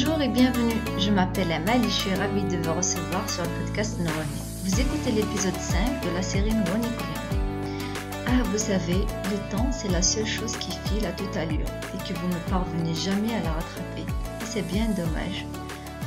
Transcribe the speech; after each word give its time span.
Bonjour 0.00 0.22
et 0.22 0.28
bienvenue. 0.28 0.76
Je 0.96 1.10
m'appelle 1.10 1.50
Amal 1.50 1.84
et 1.84 1.88
je 1.88 1.92
suis 1.92 2.14
ravie 2.14 2.44
de 2.44 2.56
vous 2.58 2.72
recevoir 2.72 3.28
sur 3.28 3.42
le 3.42 3.48
podcast 3.64 3.98
Nouroni. 3.98 4.42
Vous 4.64 4.80
écoutez 4.80 5.10
l'épisode 5.10 5.56
5 5.56 6.04
de 6.04 6.14
la 6.14 6.22
série 6.22 6.54
Nouroni 6.54 6.86
Ah, 8.28 8.44
vous 8.44 8.58
savez, 8.58 8.98
le 9.24 9.50
temps, 9.50 9.72
c'est 9.72 9.90
la 9.90 10.00
seule 10.00 10.24
chose 10.24 10.56
qui 10.58 10.70
file 10.70 11.04
à 11.04 11.10
toute 11.10 11.36
allure 11.36 11.66
et 11.66 12.08
que 12.08 12.16
vous 12.16 12.28
ne 12.28 12.48
parvenez 12.48 12.94
jamais 12.94 13.34
à 13.34 13.42
la 13.42 13.50
rattraper. 13.50 14.04
C'est 14.44 14.64
bien 14.68 14.86
dommage. 14.90 15.44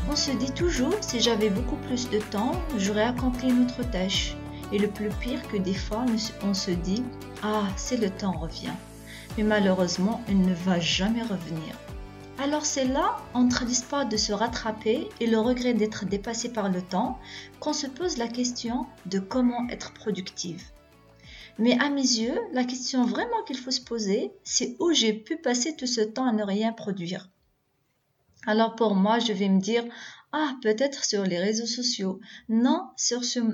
On 0.09 0.15
se 0.15 0.31
dit 0.31 0.53
toujours, 0.53 0.95
si 1.01 1.19
j'avais 1.19 1.49
beaucoup 1.49 1.75
plus 1.87 2.09
de 2.09 2.19
temps, 2.19 2.53
j'aurais 2.77 3.03
accompli 3.03 3.49
une 3.49 3.65
autre 3.65 3.83
tâche. 3.91 4.37
Et 4.71 4.79
le 4.79 4.87
plus 4.87 5.09
pire 5.19 5.45
que 5.49 5.57
des 5.57 5.73
fois, 5.73 6.05
on 6.43 6.53
se 6.53 6.71
dit, 6.71 7.03
ah, 7.43 7.63
c'est 7.75 7.97
le 7.97 8.09
temps 8.09 8.39
revient. 8.39 8.71
Mais 9.37 9.43
malheureusement, 9.43 10.21
il 10.29 10.39
ne 10.43 10.53
va 10.53 10.79
jamais 10.79 11.23
revenir. 11.23 11.75
Alors 12.41 12.65
c'est 12.65 12.87
là, 12.87 13.17
entre 13.35 13.65
l'espoir 13.65 14.09
de 14.09 14.17
se 14.17 14.33
rattraper 14.33 15.07
et 15.19 15.27
le 15.27 15.37
regret 15.37 15.75
d'être 15.75 16.05
dépassé 16.05 16.51
par 16.51 16.69
le 16.69 16.81
temps, 16.81 17.19
qu'on 17.59 17.71
se 17.71 17.85
pose 17.85 18.17
la 18.17 18.27
question 18.27 18.87
de 19.05 19.19
comment 19.19 19.69
être 19.69 19.93
productive. 19.93 20.63
Mais 21.59 21.77
à 21.79 21.91
mes 21.91 22.01
yeux, 22.01 22.39
la 22.51 22.63
question 22.63 23.05
vraiment 23.05 23.43
qu'il 23.45 23.59
faut 23.59 23.69
se 23.69 23.79
poser, 23.79 24.31
c'est 24.43 24.75
où 24.79 24.91
j'ai 24.91 25.13
pu 25.13 25.37
passer 25.37 25.75
tout 25.75 25.85
ce 25.85 26.01
temps 26.01 26.27
à 26.27 26.31
ne 26.31 26.43
rien 26.43 26.73
produire. 26.73 27.29
Alors 28.47 28.73
pour 28.73 28.95
moi, 28.95 29.19
je 29.19 29.33
vais 29.33 29.49
me 29.49 29.61
dire, 29.61 29.83
ah, 30.31 30.55
peut-être 30.63 31.05
sur 31.05 31.21
les 31.21 31.37
réseaux 31.37 31.67
sociaux. 31.67 32.19
Non. 32.49 32.89
C'est 32.95 33.45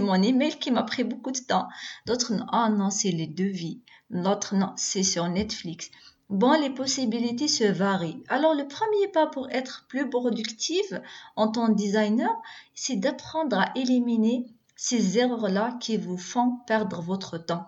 mon 0.00 0.22
email 0.22 0.58
qui 0.58 0.70
m'a 0.70 0.84
pris 0.84 1.04
beaucoup 1.04 1.32
de 1.32 1.40
temps. 1.40 1.68
D'autres, 2.06 2.32
ah 2.50 2.70
non, 2.70 2.88
c'est 2.88 3.10
les 3.10 3.26
devis. 3.26 3.82
L'autre, 4.08 4.54
non, 4.54 4.72
c'est 4.76 5.02
sur 5.02 5.28
Netflix. 5.28 5.90
Bon, 6.28 6.60
les 6.60 6.70
possibilités 6.70 7.46
se 7.46 7.64
varient. 7.64 8.22
Alors, 8.28 8.54
le 8.54 8.66
premier 8.66 9.08
pas 9.12 9.28
pour 9.28 9.48
être 9.50 9.86
plus 9.88 10.10
productive 10.10 11.00
en 11.36 11.48
tant 11.48 11.68
que 11.68 11.74
designer, 11.74 12.30
c'est 12.74 12.96
d'apprendre 12.96 13.58
à 13.58 13.72
éliminer 13.76 14.46
ces 14.74 15.18
erreurs-là 15.18 15.78
qui 15.80 15.96
vous 15.96 16.18
font 16.18 16.58
perdre 16.66 17.00
votre 17.00 17.38
temps. 17.38 17.66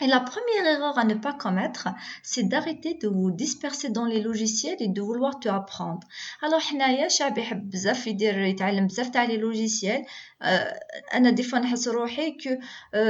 Et 0.00 0.06
la 0.06 0.20
première 0.20 0.66
erreur 0.74 0.98
à 0.98 1.04
ne 1.04 1.14
pas 1.14 1.32
commettre, 1.32 1.88
c'est 2.22 2.42
d'arrêter 2.42 2.98
de 3.02 3.08
vous 3.08 3.30
disperser 3.30 3.88
dans 3.88 4.04
les 4.04 4.20
logiciels 4.20 4.76
et 4.80 4.88
de 4.88 5.00
vouloir 5.00 5.40
tout 5.40 5.48
apprendre. 5.48 6.06
Alors, 6.42 6.60
حنايا 6.60 7.08
شعب 7.08 7.38
يحب 7.38 7.70
بزاف 7.70 8.06
يدير 8.06 8.38
يتعلم 8.38 8.86
بزاف 8.86 9.08
تاع 9.08 9.26
les 9.26 9.38
logiciels. 9.38 10.04
انا 11.14 11.30
دي 11.30 11.42
فوا 11.42 11.58
نحس 11.58 11.88
روحي 11.88 12.36
que 12.42 12.50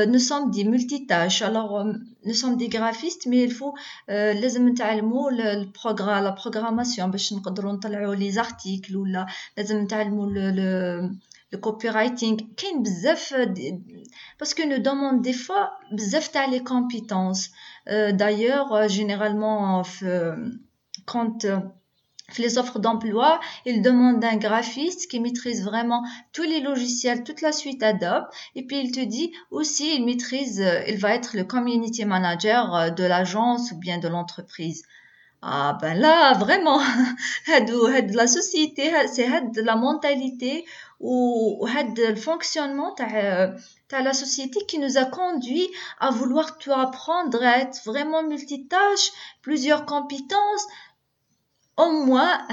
nous 0.07 0.21
sommes 0.21 0.51
des 0.53 0.65
multitâches. 0.65 1.43
Alors, 1.43 1.85
nous 2.25 2.35
sommes 2.35 2.57
des 2.57 2.69
graphistes, 2.69 3.27
mais 3.27 3.43
il 3.43 3.53
faut 3.53 3.75
لازم 4.09 4.69
نتعلموا 4.69 5.31
البروغرام 5.31 6.25
la 6.25 6.33
programmation 6.33 7.05
باش 7.05 7.33
نقدروا 7.33 7.73
نطلعوا 7.73 8.17
les 8.17 8.39
articles 8.39 8.95
ولا 8.95 9.27
لازم 9.57 9.79
نتعلموا 9.79 10.27
le 11.53 11.59
copywriting 11.59 12.55
كاين 12.57 12.83
بزاف 12.83 13.35
parce 14.39 14.55
que 14.55 14.63
nous 14.63 14.83
demande 14.83 15.23
des 15.23 15.33
fois 15.33 15.73
bzaf 15.93 16.31
les 16.51 16.63
compétences 16.63 17.51
euh, 17.89 18.13
d'ailleurs 18.13 18.73
euh, 18.73 18.89
généralement 18.89 19.83
quand 21.05 21.45
euh, 21.45 21.59
les 22.39 22.59
offres 22.59 22.81
d'emploi, 22.81 23.39
ils 23.65 23.83
demandent 23.83 24.25
un 24.25 24.37
graphiste 24.37 25.09
qui 25.09 25.21
maîtrise 25.21 25.63
vraiment 25.63 26.03
tous 26.33 26.43
les 26.43 26.61
logiciels, 26.61 27.23
toute 27.23 27.41
la 27.41 27.53
suite 27.53 27.85
Adobe. 27.85 28.27
Et 28.57 28.67
puis 28.67 28.81
il 28.81 28.91
te 28.91 28.99
dit 28.99 29.31
aussi, 29.53 29.95
il 29.95 30.05
maîtrise, 30.05 30.59
il 30.89 30.99
va 30.99 31.15
être 31.15 31.37
le 31.37 31.45
community 31.45 32.05
manager 32.05 32.93
de 32.93 33.05
l'agence 33.05 33.71
ou 33.71 33.77
bien 33.79 33.99
de 33.99 34.09
l'entreprise. 34.09 34.83
Ah 35.44 35.78
ben 35.82 35.98
là, 35.98 36.34
vraiment, 36.34 36.80
de 37.48 38.16
la 38.16 38.28
société, 38.28 38.92
c'est 39.12 39.28
de 39.52 39.62
la 39.62 39.76
mentalité 39.76 40.66
ou 41.00 41.66
le 41.68 42.16
fonctionnement 42.16 42.94
de 42.94 43.04
euh, 43.16 43.48
la 43.92 44.14
société 44.14 44.60
qui 44.68 44.78
nous 44.78 45.00
a 45.00 45.06
conduit 45.06 45.68
à 46.00 46.12
vouloir 46.12 46.60
tout 46.60 46.72
apprendre, 46.72 47.42
à 47.42 47.58
être 47.58 47.82
vraiment 47.86 48.22
multitâche, 48.22 49.12
plusieurs 49.42 49.88
compétences, 49.88 50.68
au 51.76 51.92
moins 51.92 52.46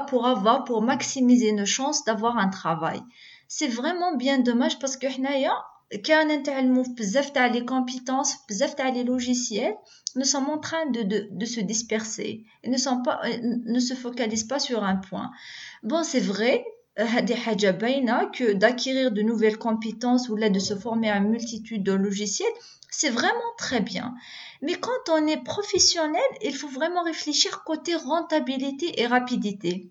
pour 0.00 0.26
avoir, 0.26 0.64
pour 0.64 0.82
maximiser 0.82 1.52
nos 1.52 1.66
chances 1.66 2.04
d'avoir 2.04 2.36
un 2.36 2.48
travail. 2.48 3.00
C'est 3.46 3.68
vraiment 3.68 4.16
bien 4.16 4.38
dommage 4.38 4.80
parce 4.80 4.96
que 4.96 5.06
nous, 5.06 5.54
quand 6.04 6.24
on 6.26 6.30
les 7.48 7.64
compétences, 7.64 8.38
les 8.90 9.04
logiciels, 9.04 9.76
nous 10.16 10.24
sommes 10.24 10.48
en 10.48 10.58
train 10.58 10.86
de, 10.86 11.02
de, 11.30 11.44
se 11.44 11.60
disperser 11.60 12.44
et 12.62 12.70
ne, 12.70 12.76
sont 12.76 13.02
pas, 13.02 13.20
ne 13.42 13.80
se 13.80 13.94
focalisent 13.94 14.44
pas 14.44 14.58
sur 14.58 14.84
un 14.84 14.96
point. 14.96 15.30
Bon, 15.82 16.02
c'est 16.04 16.20
vrai, 16.20 16.64
que 16.96 18.52
d'acquérir 18.52 19.10
de 19.10 19.22
nouvelles 19.22 19.58
compétences 19.58 20.28
ou 20.28 20.38
de 20.38 20.58
se 20.58 20.76
former 20.76 21.10
à 21.10 21.16
une 21.16 21.30
multitude 21.30 21.82
de 21.82 21.92
logiciels, 21.92 22.46
c'est 22.90 23.10
vraiment 23.10 23.40
très 23.58 23.80
bien. 23.80 24.14
Mais 24.62 24.74
quand 24.74 25.10
on 25.10 25.26
est 25.26 25.42
professionnel, 25.42 26.22
il 26.42 26.54
faut 26.54 26.68
vraiment 26.68 27.02
réfléchir 27.02 27.64
côté 27.64 27.96
rentabilité 27.96 29.00
et 29.00 29.06
rapidité 29.06 29.90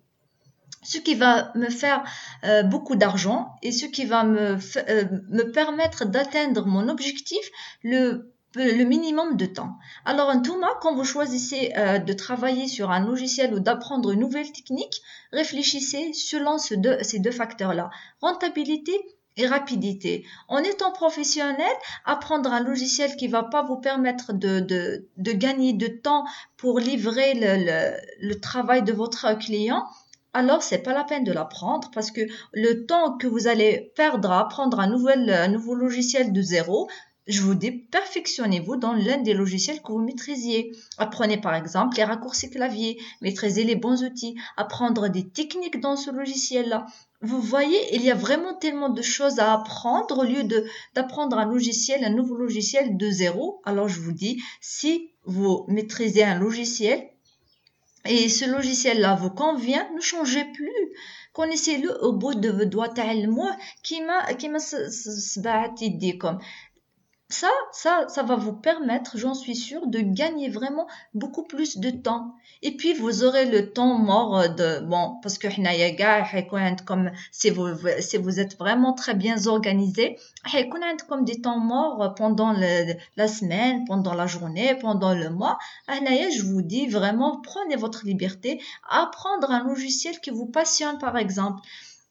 ce 0.83 0.97
qui 0.97 1.15
va 1.15 1.51
me 1.55 1.69
faire 1.69 2.03
euh, 2.43 2.61
beaucoup 2.63 2.95
d'argent 2.95 3.55
et 3.61 3.71
ce 3.71 3.85
qui 3.85 4.05
va 4.05 4.23
me, 4.23 4.57
euh, 4.89 5.05
me 5.29 5.43
permettre 5.43 6.05
d'atteindre 6.05 6.65
mon 6.65 6.89
objectif 6.89 7.39
le 7.83 8.32
le 8.55 8.83
minimum 8.83 9.35
de 9.35 9.45
temps. 9.45 9.77
Alors, 10.05 10.31
tout 10.43 10.59
cas, 10.59 10.77
quand 10.81 10.95
vous 10.95 11.03
choisissez 11.03 11.73
euh, 11.77 11.99
de 11.99 12.13
travailler 12.13 12.67
sur 12.67 12.91
un 12.91 13.05
logiciel 13.05 13.53
ou 13.53 13.59
d'apprendre 13.59 14.11
une 14.11 14.19
nouvelle 14.19 14.51
technique, 14.51 15.01
réfléchissez 15.31 16.13
selon 16.13 16.57
ces 16.57 16.77
deux, 16.77 17.31
facteurs-là. 17.31 17.89
Rentabilité 18.21 18.93
et 19.35 19.47
rapidité. 19.47 20.25
En 20.47 20.59
étant 20.59 20.91
professionnel, 20.91 21.71
apprendre 22.05 22.53
un 22.53 22.59
logiciel 22.59 23.15
qui 23.15 23.27
va 23.27 23.43
pas 23.43 23.63
vous 23.63 23.77
permettre 23.77 24.31
de, 24.31 25.07
gagner 25.17 25.73
de 25.73 25.87
temps 25.87 26.25
pour 26.55 26.79
livrer 26.79 27.33
le, 27.35 28.33
travail 28.39 28.83
de 28.83 28.93
votre 28.93 29.35
client, 29.39 29.87
alors 30.33 30.61
c'est 30.61 30.79
pas 30.79 30.93
la 30.93 31.03
peine 31.03 31.23
de 31.23 31.31
l'apprendre 31.31 31.89
parce 31.93 32.11
que 32.11 32.21
le 32.53 32.85
temps 32.85 33.17
que 33.17 33.27
vous 33.27 33.47
allez 33.47 33.91
perdre 33.95 34.31
à 34.31 34.41
apprendre 34.41 34.79
un, 34.79 34.91
un 34.91 35.47
nouveau 35.47 35.75
logiciel 35.75 36.33
de 36.33 36.41
zéro, 36.41 36.87
je 37.27 37.41
vous 37.41 37.55
dis, 37.55 37.71
perfectionnez-vous 37.71 38.75
dans 38.75 38.93
l'un 38.93 39.17
des 39.17 39.33
logiciels 39.33 39.81
que 39.81 39.91
vous 39.91 39.99
maîtrisiez. 39.99 40.73
Apprenez 40.97 41.37
par 41.37 41.55
exemple 41.55 41.95
les 41.95 42.03
raccourcis 42.03 42.49
clavier, 42.49 42.99
maîtrisez 43.21 43.63
les 43.63 43.75
bons 43.75 44.03
outils, 44.03 44.35
apprendre 44.57 45.07
des 45.07 45.29
techniques 45.29 45.79
dans 45.79 45.95
ce 45.95 46.11
logiciel-là. 46.11 46.85
Vous 47.21 47.41
voyez, 47.41 47.95
il 47.95 48.01
y 48.01 48.11
a 48.11 48.15
vraiment 48.15 48.53
tellement 48.53 48.89
de 48.89 49.01
choses 49.01 49.39
à 49.39 49.53
apprendre 49.53 50.19
au 50.19 50.23
lieu 50.23 50.43
d'apprendre 50.95 51.37
un 51.37 51.45
logiciel, 51.45 52.03
un 52.03 52.09
nouveau 52.09 52.35
logiciel 52.35 52.97
de 52.97 53.09
zéro. 53.09 53.61
Alors 53.63 53.87
je 53.87 54.01
vous 54.01 54.11
dis, 54.11 54.43
si 54.59 55.09
vous 55.23 55.63
maîtrisez 55.69 56.23
un 56.23 56.37
logiciel, 56.37 57.07
et 58.05 58.27
ce 58.27 58.43
logiciel-là 58.43 59.15
vous 59.15 59.29
convient, 59.29 59.87
ne 59.95 60.01
changez 60.01 60.43
plus. 60.53 60.73
Connaissez-le 61.31 62.03
au 62.03 62.11
bout 62.11 62.35
de 62.35 62.49
vos 62.49 62.65
doigts 62.65 62.93
qui 63.81 64.01
m'a 64.01 64.33
qui 64.33 64.49
m'a 64.49 64.59
comme 66.19 66.39
ça, 67.33 67.49
ça, 67.71 68.05
ça 68.09 68.23
va 68.23 68.35
vous 68.35 68.53
permettre, 68.53 69.17
j'en 69.17 69.33
suis 69.33 69.55
sûre, 69.55 69.87
de 69.87 69.99
gagner 69.99 70.49
vraiment 70.49 70.87
beaucoup 71.13 71.43
plus 71.43 71.77
de 71.77 71.89
temps. 71.89 72.35
Et 72.61 72.77
puis, 72.77 72.93
vous 72.93 73.23
aurez 73.23 73.45
le 73.45 73.71
temps 73.71 73.97
mort 73.97 74.47
de, 74.49 74.79
bon, 74.85 75.17
parce 75.21 75.37
que 75.37 75.47
comme 76.85 77.11
si 77.31 77.49
vous, 77.49 77.67
si 77.99 78.17
vous 78.17 78.39
êtes 78.39 78.57
vraiment 78.57 78.93
très 78.93 79.15
bien 79.15 79.47
organisé, 79.47 80.17
comme 81.07 81.25
des 81.25 81.41
temps 81.41 81.59
morts 81.59 82.13
pendant 82.15 82.53
la 82.53 83.27
semaine, 83.27 83.83
pendant 83.85 84.13
la 84.13 84.27
journée, 84.27 84.75
pendant 84.75 85.13
le 85.13 85.29
mois. 85.29 85.57
Je 85.89 86.43
vous 86.45 86.61
dis 86.61 86.87
vraiment, 86.87 87.41
prenez 87.41 87.75
votre 87.75 88.05
liberté, 88.05 88.61
apprendre 88.87 89.49
un 89.49 89.63
logiciel 89.63 90.19
qui 90.19 90.29
vous 90.29 90.45
passionne, 90.45 90.99
par 90.99 91.17
exemple 91.17 91.61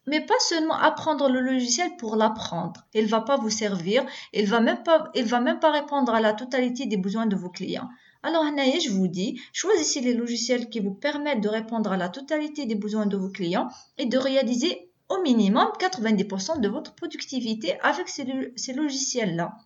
mais 0.06 0.20
pas 0.20 0.38
seulement 0.40 0.78
apprendre 0.78 1.28
le 1.28 1.40
logiciel 1.40 1.96
pour 1.96 2.16
l'apprendre. 2.16 2.87
Il 2.94 3.06
va 3.06 3.20
pas 3.20 3.37
vous 3.37 3.50
servir, 3.50 4.04
il 4.32 4.46
va 4.46 4.60
même 4.60 4.82
pas, 4.82 5.10
va 5.14 5.40
même 5.40 5.60
pas 5.60 5.70
répondre 5.70 6.12
à 6.12 6.20
la 6.20 6.32
totalité 6.32 6.87
des 6.87 6.96
besoins 6.96 7.26
de 7.26 7.37
vos 7.37 7.50
clients. 7.50 7.88
Alors, 8.25 8.44
je 8.44 8.90
vous 8.90 9.08
dis, 9.08 9.40
choisissez 9.52 10.00
les 10.00 10.14
logiciels 10.14 10.69
qui 10.69 10.78
vous 10.78 10.94
permettent 10.94 11.40
de 11.40 11.49
répondre 11.49 11.90
à 11.90 11.96
la 11.96 12.08
totalité 12.08 12.66
des 12.66 12.76
besoins 12.76 13.06
de 13.06 13.16
vos 13.16 13.31
clients 13.31 13.69
et 13.99 14.06
de 14.06 14.16
réaliser 14.16 14.90
au 15.08 15.20
minimum 15.22 15.69
90% 15.78 16.60
de 16.60 16.69
votre 16.69 16.94
productivité 16.94 17.81
avec 17.81 18.08
ces, 18.08 18.52
ces 18.54 18.72
logiciels-là. 18.75 19.56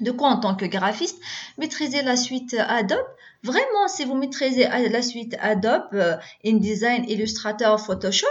De 0.00 0.10
quoi 0.10 0.28
en 0.28 0.40
tant 0.40 0.56
que 0.56 0.66
graphiste, 0.66 1.18
maîtriser 1.58 2.02
la 2.02 2.16
suite 2.16 2.54
Adobe? 2.58 3.06
Vraiment, 3.42 3.88
si 3.88 4.04
vous 4.04 4.14
maîtrisez 4.14 4.66
la 4.66 5.02
suite 5.02 5.36
Adobe, 5.40 5.88
euh, 5.94 6.16
InDesign, 6.44 7.04
Illustrator, 7.08 7.80
Photoshop, 7.80 8.26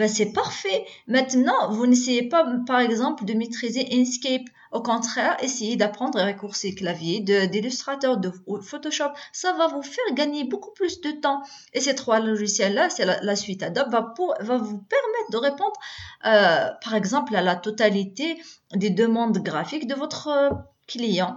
ben 0.00 0.08
c'est 0.08 0.32
parfait. 0.32 0.86
Maintenant, 1.08 1.70
vous 1.72 1.86
n'essayez 1.86 2.26
pas, 2.26 2.46
par 2.66 2.80
exemple, 2.80 3.26
de 3.26 3.34
maîtriser 3.34 3.86
Inkscape. 3.92 4.48
Au 4.72 4.80
contraire, 4.80 5.36
essayez 5.42 5.76
d'apprendre 5.76 6.18
à 6.18 6.24
raccourcir 6.24 6.74
clavier 6.74 7.20
d'illustrateur 7.20 8.16
de, 8.16 8.32
Photoshop. 8.62 9.10
Ça 9.32 9.52
va 9.52 9.66
vous 9.66 9.82
faire 9.82 10.14
gagner 10.14 10.44
beaucoup 10.44 10.72
plus 10.72 11.02
de 11.02 11.10
temps. 11.10 11.42
Et 11.74 11.82
ces 11.82 11.94
trois 11.94 12.18
logiciels-là, 12.18 12.88
c'est 12.88 13.04
la, 13.04 13.36
suite 13.36 13.62
Adobe, 13.62 13.90
va 13.90 14.56
vous 14.56 14.78
permettre 14.78 15.30
de 15.32 15.36
répondre, 15.36 15.78
euh, 16.24 16.70
par 16.82 16.94
exemple, 16.94 17.36
à 17.36 17.42
la 17.42 17.56
totalité 17.56 18.40
des 18.72 18.88
demandes 18.88 19.36
graphiques 19.36 19.86
de 19.86 19.94
votre 19.94 20.28
euh, 20.28 20.48
client. 20.86 21.36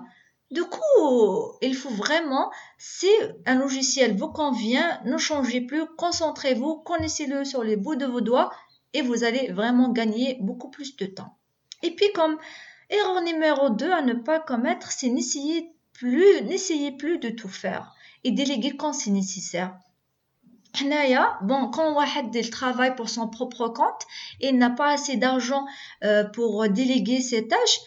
Du 0.54 0.62
coup, 0.66 1.58
il 1.64 1.74
faut 1.74 1.90
vraiment, 1.90 2.52
si 2.78 3.10
un 3.48 3.56
logiciel 3.56 4.16
vous 4.16 4.28
convient, 4.28 5.02
ne 5.04 5.18
changez 5.18 5.62
plus, 5.62 5.84
concentrez-vous, 5.98 6.76
connaissez-le 6.76 7.44
sur 7.44 7.64
les 7.64 7.76
bouts 7.76 7.96
de 7.96 8.06
vos 8.06 8.22
doigts 8.22 8.54
et 8.94 9.02
vous 9.02 9.24
allez 9.24 9.52
vraiment 9.52 9.90
gagner 9.90 10.38
beaucoup 10.42 10.70
plus 10.70 10.96
de 10.96 11.08
temps. 11.08 11.40
Et 11.82 11.96
puis 11.96 12.06
comme 12.14 12.38
erreur 12.92 13.24
numéro 13.24 13.72
2 13.72 13.92
à 13.92 14.04
ne 14.04 14.14
pas 14.14 14.40
commettre, 14.40 14.92
c'est 14.92 15.10
n'essayez 15.10 15.72
plus, 15.92 16.44
n'essayez 16.44 16.92
plus 16.92 17.18
de 17.18 17.30
tout 17.30 17.50
faire 17.50 17.96
et 18.24 18.30
déléguer 18.30 18.78
quand 18.78 18.94
c'est 18.94 19.10
nécessaire. 19.10 19.76
bon, 21.42 21.72
quand 21.72 22.00
il 22.32 22.50
travaille 22.52 22.94
pour 22.94 23.10
son 23.10 23.28
propre 23.28 23.70
compte 23.70 24.06
et 24.40 24.52
n'a 24.52 24.70
pas 24.70 24.92
assez 24.92 25.18
d'argent 25.18 25.66
euh, 26.04 26.26
pour 26.26 26.70
déléguer 26.70 27.22
ses 27.22 27.48
tâches, 27.48 27.80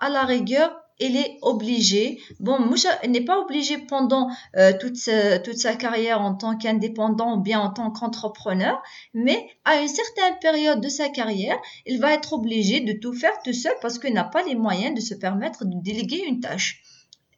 à 0.00 0.10
la 0.10 0.24
rigueur, 0.24 0.81
elle 1.00 1.16
est 1.16 1.38
obligée, 1.42 2.20
bon, 2.40 2.58
Moucha 2.60 2.88
n'est 3.08 3.24
pas 3.24 3.38
obligée 3.38 3.78
pendant 3.78 4.28
euh, 4.56 4.72
toute, 4.78 4.96
sa, 4.96 5.38
toute 5.38 5.58
sa 5.58 5.74
carrière 5.74 6.20
en 6.20 6.34
tant 6.34 6.56
qu'indépendant 6.56 7.36
ou 7.36 7.40
bien 7.40 7.60
en 7.60 7.70
tant 7.70 7.90
qu'entrepreneur, 7.90 8.82
mais 9.14 9.48
à 9.64 9.80
une 9.80 9.88
certaine 9.88 10.38
période 10.40 10.80
de 10.80 10.88
sa 10.88 11.08
carrière, 11.08 11.58
il 11.86 12.00
va 12.00 12.12
être 12.12 12.32
obligé 12.32 12.80
de 12.80 12.92
tout 12.92 13.12
faire 13.12 13.42
tout 13.44 13.52
seul 13.52 13.74
parce 13.80 13.98
qu'il 13.98 14.14
n'a 14.14 14.24
pas 14.24 14.42
les 14.42 14.54
moyens 14.54 14.94
de 14.94 15.00
se 15.00 15.14
permettre 15.14 15.64
de 15.64 15.80
déléguer 15.82 16.24
une 16.26 16.40
tâche. 16.40 16.82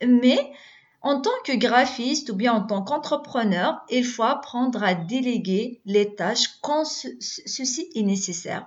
Mais 0.06 0.52
en 1.04 1.20
tant 1.20 1.30
que 1.44 1.52
graphiste 1.52 2.30
ou 2.30 2.34
bien 2.34 2.54
en 2.54 2.62
tant 2.62 2.82
qu'entrepreneur, 2.82 3.84
il 3.90 4.04
faut 4.04 4.22
apprendre 4.22 4.82
à 4.82 4.94
déléguer 4.94 5.82
les 5.84 6.14
tâches 6.14 6.58
quand 6.62 6.84
ceci 6.86 7.90
est 7.94 8.02
nécessaire. 8.02 8.66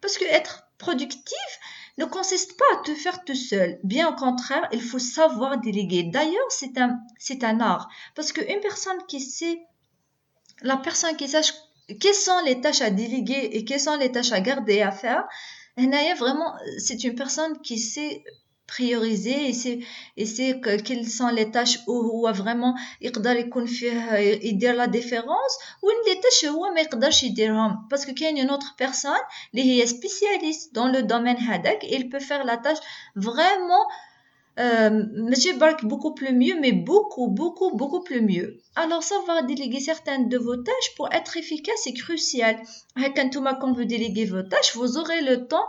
Parce 0.00 0.18
que 0.18 0.24
être 0.24 0.68
productif, 0.78 1.60
ne 1.98 2.04
consiste 2.04 2.56
pas 2.56 2.64
à 2.74 2.82
te 2.82 2.94
faire 2.94 3.24
tout 3.24 3.34
seul. 3.34 3.78
Bien 3.82 4.08
au 4.08 4.14
contraire, 4.14 4.68
il 4.72 4.82
faut 4.82 4.98
savoir 4.98 5.58
déléguer. 5.60 6.04
D'ailleurs, 6.04 6.50
c'est 6.50 6.76
un, 6.78 7.60
art. 7.60 7.88
Parce 8.14 8.32
qu'une 8.32 8.60
personne 8.60 8.98
qui 9.08 9.20
sait, 9.20 9.60
la 10.62 10.76
personne 10.76 11.16
qui 11.16 11.28
sache 11.28 11.54
quelles 12.00 12.14
sont 12.14 12.40
les 12.44 12.60
tâches 12.60 12.82
à 12.82 12.90
déléguer 12.90 13.50
et 13.52 13.64
quelles 13.64 13.80
sont 13.80 13.96
les 13.96 14.10
tâches 14.10 14.32
à 14.32 14.40
garder 14.40 14.82
à 14.82 14.90
faire, 14.90 15.24
vraiment, 16.18 16.54
c'est 16.78 17.04
une 17.04 17.14
personne 17.14 17.60
qui 17.60 17.78
sait 17.78 18.24
prioriser 18.67 19.49
et 19.49 19.53
c'est 19.53 19.79
et 20.17 20.25
c'est 20.25 20.61
quelles 20.85 21.07
sont 21.07 21.27
les 21.27 21.51
tâches 21.51 21.79
où 21.87 21.93
هو 22.09 22.33
vraiment 22.33 22.73
يقدر 23.01 23.35
يكون 23.35 23.65
فيه 23.65 24.13
يدير 24.17 24.75
la 24.75 24.87
différence 24.87 25.53
ou 25.83 25.89
les 26.07 26.15
tâches 26.15 26.45
هو 26.45 26.73
ما 26.73 26.81
يقدرش 26.81 27.23
يديرهم 27.23 27.87
parce 27.93 28.05
que 28.05 28.11
كاين 28.11 28.37
une 28.37 28.51
autre 28.51 28.75
personne 28.77 29.25
اللي 29.53 29.63
هي 29.63 29.87
spécialiste 29.87 30.73
dans 30.73 30.87
le 30.87 31.01
domaine 31.01 31.39
هذاك 31.39 31.83
il 31.83 32.09
peut 32.09 32.23
faire 32.23 32.45
la 32.45 32.57
tâche 32.57 32.79
vraiment 33.15 33.85
Monsieur 34.57 35.57
Bark 35.57 35.85
beaucoup 35.85 36.13
plus 36.13 36.33
mieux, 36.33 36.57
mais 36.59 36.73
beaucoup, 36.73 37.27
beaucoup, 37.29 37.75
beaucoup 37.75 38.01
plus 38.01 38.21
mieux. 38.21 38.59
Alors, 38.75 39.01
savoir 39.01 39.45
déléguer 39.45 39.79
certaines 39.79 40.29
de 40.29 40.37
vos 40.37 40.57
tâches 40.57 40.95
pour 40.97 41.11
être 41.19 41.37
efficace 41.37 41.87
est 41.87 41.93
crucial. 41.93 42.55
Quand 43.15 43.71
vous 43.71 43.85
déléguez 43.85 44.25
vos 44.25 44.43
tâches, 44.43 44.75
vous 44.75 44.97
aurez 44.97 45.21
le 45.21 45.47
temps 45.47 45.67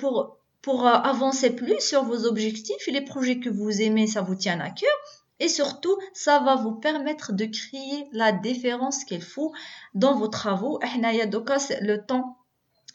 pour 0.00 0.38
pour 0.67 0.85
euh, 0.85 0.91
avancer 0.91 1.55
plus 1.55 1.79
sur 1.79 2.03
vos 2.03 2.25
objectifs 2.25 2.89
et 2.89 2.91
les 2.91 2.99
projets 2.99 3.39
que 3.39 3.49
vous 3.49 3.81
aimez, 3.81 4.05
ça 4.05 4.21
vous 4.21 4.35
tient 4.35 4.59
à 4.59 4.69
cœur. 4.69 4.91
Et 5.39 5.47
surtout, 5.47 5.97
ça 6.11 6.39
va 6.39 6.57
vous 6.57 6.73
permettre 6.73 7.31
de 7.31 7.45
créer 7.45 8.09
la 8.11 8.33
différence 8.33 9.05
qu'il 9.05 9.21
faut 9.21 9.53
dans 9.93 10.13
vos 10.13 10.27
travaux. 10.27 10.77
Le 10.81 11.95
temps 11.95 12.37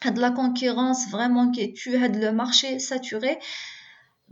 de 0.05 0.21
la 0.21 0.29
concurrence 0.29 1.09
vraiment 1.09 1.49
qui 1.49 1.73
tu 1.73 1.95
as 1.95 2.09
le 2.09 2.31
marché 2.31 2.77
saturé 2.77 3.39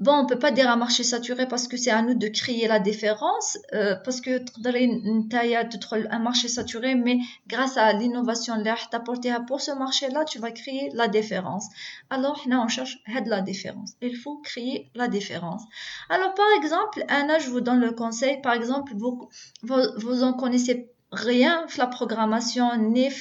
Bon, 0.02 0.14
on 0.14 0.26
peut 0.26 0.40
pas 0.40 0.50
dire 0.50 0.68
un 0.68 0.78
marché 0.78 1.04
saturé 1.04 1.48
parce 1.48 1.68
que 1.68 1.78
c'est 1.78 1.92
à 1.92 2.02
nous 2.02 2.16
de 2.16 2.28
créer 2.28 2.68
la 2.68 2.80
différence, 2.80 3.60
euh, 3.74 3.96
parce 4.04 4.20
que 4.20 4.42
un 6.10 6.18
marché 6.18 6.48
saturé, 6.48 6.96
mais 6.96 7.20
grâce 7.46 7.78
à 7.78 7.94
l'innovation 7.94 8.56
apportée 8.94 9.32
pour 9.48 9.62
ce 9.62 9.70
marché-là, 9.70 10.26
tu 10.26 10.40
vas 10.40 10.50
créer 10.50 10.90
la 10.96 11.08
différence. 11.08 11.68
Alors, 12.10 12.42
là, 12.48 12.64
on 12.66 12.68
cherche 12.68 12.98
de 13.08 13.30
la 13.30 13.42
différence. 13.42 13.92
Il 14.02 14.18
faut 14.18 14.38
créer 14.38 14.90
la 14.96 15.08
différence. 15.08 15.62
Alors, 16.10 16.34
par 16.34 16.48
exemple, 16.58 17.06
un 17.08 17.38
je 17.38 17.52
vous 17.52 17.62
donne 17.62 17.80
le 17.80 17.92
conseil. 17.92 18.42
Par 18.42 18.54
exemple, 18.54 18.94
vous, 18.96 19.30
vous, 19.62 19.84
vous 19.98 20.24
en 20.24 20.34
connaissez 20.34 20.90
rien 21.12 21.68
la 21.78 21.86
programmation, 21.86 22.76
ni 22.76 23.12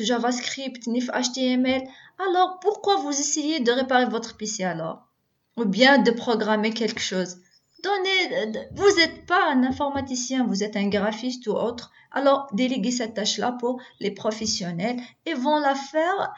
JavaScript, 0.00 0.88
ni 0.88 1.00
HTML. 1.00 1.82
Alors, 2.18 2.58
pourquoi 2.60 2.96
vous 2.96 3.10
essayez 3.10 3.60
de 3.60 3.70
réparer 3.70 4.06
votre 4.06 4.36
PC 4.36 4.64
alors? 4.64 5.11
Ou 5.56 5.64
bien 5.64 5.98
de 5.98 6.10
programmer 6.10 6.72
quelque 6.72 7.00
chose. 7.00 7.38
Donnez, 7.82 8.68
vous 8.74 8.96
n'êtes 8.96 9.26
pas 9.26 9.50
un 9.50 9.64
informaticien, 9.64 10.46
vous 10.46 10.62
êtes 10.62 10.76
un 10.76 10.88
graphiste 10.88 11.46
ou 11.48 11.52
autre. 11.52 11.90
Alors, 12.12 12.46
déléguez 12.52 12.92
cette 12.92 13.14
tâche-là 13.14 13.52
pour 13.58 13.80
les 13.98 14.12
professionnels 14.12 15.00
et 15.26 15.34
vont 15.34 15.60
faire, 15.74 16.32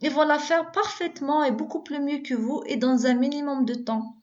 ils 0.00 0.10
vont 0.10 0.24
la 0.24 0.38
faire 0.38 0.70
parfaitement 0.70 1.44
et 1.44 1.50
beaucoup 1.50 1.82
plus 1.82 2.00
mieux 2.00 2.20
que 2.20 2.34
vous 2.34 2.62
et 2.66 2.76
dans 2.76 3.06
un 3.06 3.14
minimum 3.14 3.66
de 3.66 3.74
temps. 3.74 4.16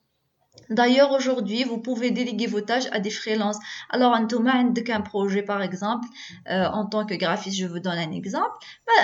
D'ailleurs, 0.70 1.12
aujourd'hui, 1.12 1.64
vous 1.64 1.80
pouvez 1.80 2.12
déléguer 2.12 2.48
vos 2.48 2.62
tâches 2.62 2.88
à 2.92 3.00
des 3.00 3.10
freelances. 3.10 3.58
Alors, 3.90 4.14
un 4.14 4.26
Thomas, 4.26 4.54
un 4.54 5.02
projet, 5.02 5.42
par 5.42 5.62
exemple, 5.62 6.08
euh, 6.50 6.66
en 6.66 6.86
tant 6.86 7.06
que 7.06 7.16
graphiste, 7.16 7.58
je 7.58 7.66
vous 7.66 7.80
donne 7.80 7.98
un 7.98 8.12
exemple. 8.12 8.56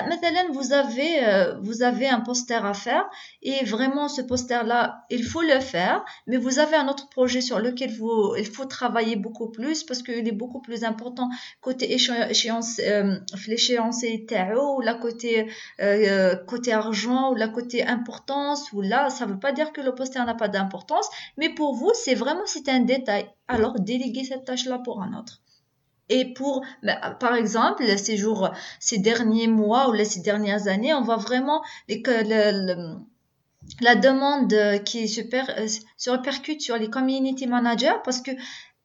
Maintenant, 0.07 0.51
vous 0.51 0.73
avez, 0.73 1.25
euh, 1.25 1.57
vous 1.61 1.83
avez 1.83 2.07
un 2.07 2.19
poster 2.19 2.63
à 2.65 2.73
faire 2.73 3.05
et 3.41 3.63
vraiment, 3.65 4.07
ce 4.07 4.21
poster-là, 4.21 5.05
il 5.09 5.23
faut 5.23 5.41
le 5.41 5.59
faire, 5.59 6.03
mais 6.27 6.37
vous 6.37 6.59
avez 6.59 6.75
un 6.75 6.87
autre 6.87 7.09
projet 7.09 7.41
sur 7.41 7.59
lequel 7.59 7.91
vous, 7.95 8.35
il 8.37 8.45
faut 8.45 8.65
travailler 8.65 9.15
beaucoup 9.15 9.49
plus 9.49 9.83
parce 9.83 10.01
qu'il 10.01 10.27
est 10.27 10.31
beaucoup 10.31 10.61
plus 10.61 10.83
important 10.83 11.29
côté 11.61 11.93
échéance, 11.93 12.79
euh, 12.79 13.17
l'échéancier 13.47 14.25
ou 14.57 14.81
la 14.81 14.95
côté, 14.95 15.47
euh, 15.81 16.35
côté 16.47 16.73
argent 16.73 17.31
ou 17.31 17.35
la 17.35 17.47
côté 17.47 17.85
importance 17.85 18.71
ou 18.73 18.81
là, 18.81 19.09
ça 19.09 19.25
veut 19.25 19.39
pas 19.39 19.51
dire 19.51 19.71
que 19.71 19.81
le 19.81 19.93
poster 19.93 20.23
n'a 20.25 20.35
pas 20.35 20.47
d'importance, 20.47 21.07
mais 21.37 21.53
pour 21.55 21.75
vous, 21.75 21.91
c'est 21.93 22.15
vraiment 22.15 22.45
c'est 22.45 22.69
un 22.69 22.81
détail. 22.81 23.27
Alors 23.47 23.79
déléguez 23.79 24.23
cette 24.23 24.45
tâche-là 24.45 24.79
pour 24.79 25.01
un 25.01 25.17
autre. 25.17 25.41
Et 26.09 26.33
pour, 26.33 26.63
bah, 26.83 27.17
par 27.19 27.35
exemple, 27.35 27.83
ces 27.97 28.15
jours, 28.15 28.51
ces 28.79 28.99
derniers 28.99 29.47
mois 29.47 29.89
ou 29.89 30.03
ces 30.03 30.19
dernières 30.19 30.67
années, 30.67 30.93
on 30.93 31.01
voit 31.01 31.17
vraiment 31.17 31.63
que 31.87 32.99
la 33.81 33.95
demande 33.95 34.53
qui 34.83 35.07
se, 35.07 35.21
euh, 35.21 35.67
se 35.97 36.09
répercute 36.11 36.61
sur 36.61 36.77
les 36.77 36.89
community 36.89 37.47
managers 37.47 37.97
parce 38.03 38.21
que 38.21 38.31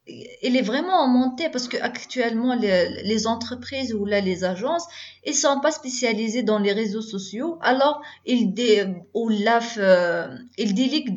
il 0.07 0.57
est 0.57 0.63
vraiment 0.63 1.03
en 1.03 1.07
montée 1.07 1.49
parce 1.49 1.67
que 1.67 1.77
actuellement 1.77 2.55
les, 2.55 3.27
entreprises 3.27 3.93
ou 3.93 4.05
là 4.05 4.19
les 4.19 4.43
agences 4.43 4.87
ils 5.25 5.35
sont 5.35 5.59
pas 5.59 5.71
spécialisés 5.71 6.41
dans 6.41 6.57
les 6.57 6.73
réseaux 6.73 7.03
sociaux. 7.03 7.59
Alors 7.61 8.01
ils 8.25 8.51
dé, 8.51 8.85
ou 9.13 9.29
là, 9.29 9.59
euh, 9.77 10.35
ils 10.57 10.73
déliguent 10.73 11.15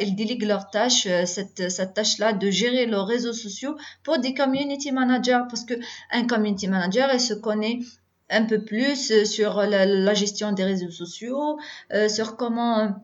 ils 0.00 0.16
déliguent 0.16 0.46
leur 0.46 0.68
tâche 0.70 1.06
euh, 1.06 1.26
cette 1.26 1.70
cette 1.70 1.94
tâche 1.94 2.18
là 2.18 2.32
de 2.32 2.50
gérer 2.50 2.86
leurs 2.86 3.06
réseaux 3.06 3.32
sociaux 3.32 3.76
pour 4.02 4.18
des 4.18 4.34
community 4.34 4.90
managers 4.90 5.42
parce 5.48 5.64
que 5.64 5.74
un 6.10 6.26
community 6.26 6.66
manager 6.66 7.10
il 7.12 7.20
se 7.20 7.34
connaît 7.34 7.78
un 8.30 8.44
peu 8.44 8.64
plus 8.64 9.24
sur 9.24 9.62
la, 9.62 10.14
gestion 10.14 10.50
des 10.52 10.64
réseaux 10.64 10.90
sociaux 10.90 11.58
euh, 11.92 12.08
sur 12.08 12.36
comment 12.36 12.96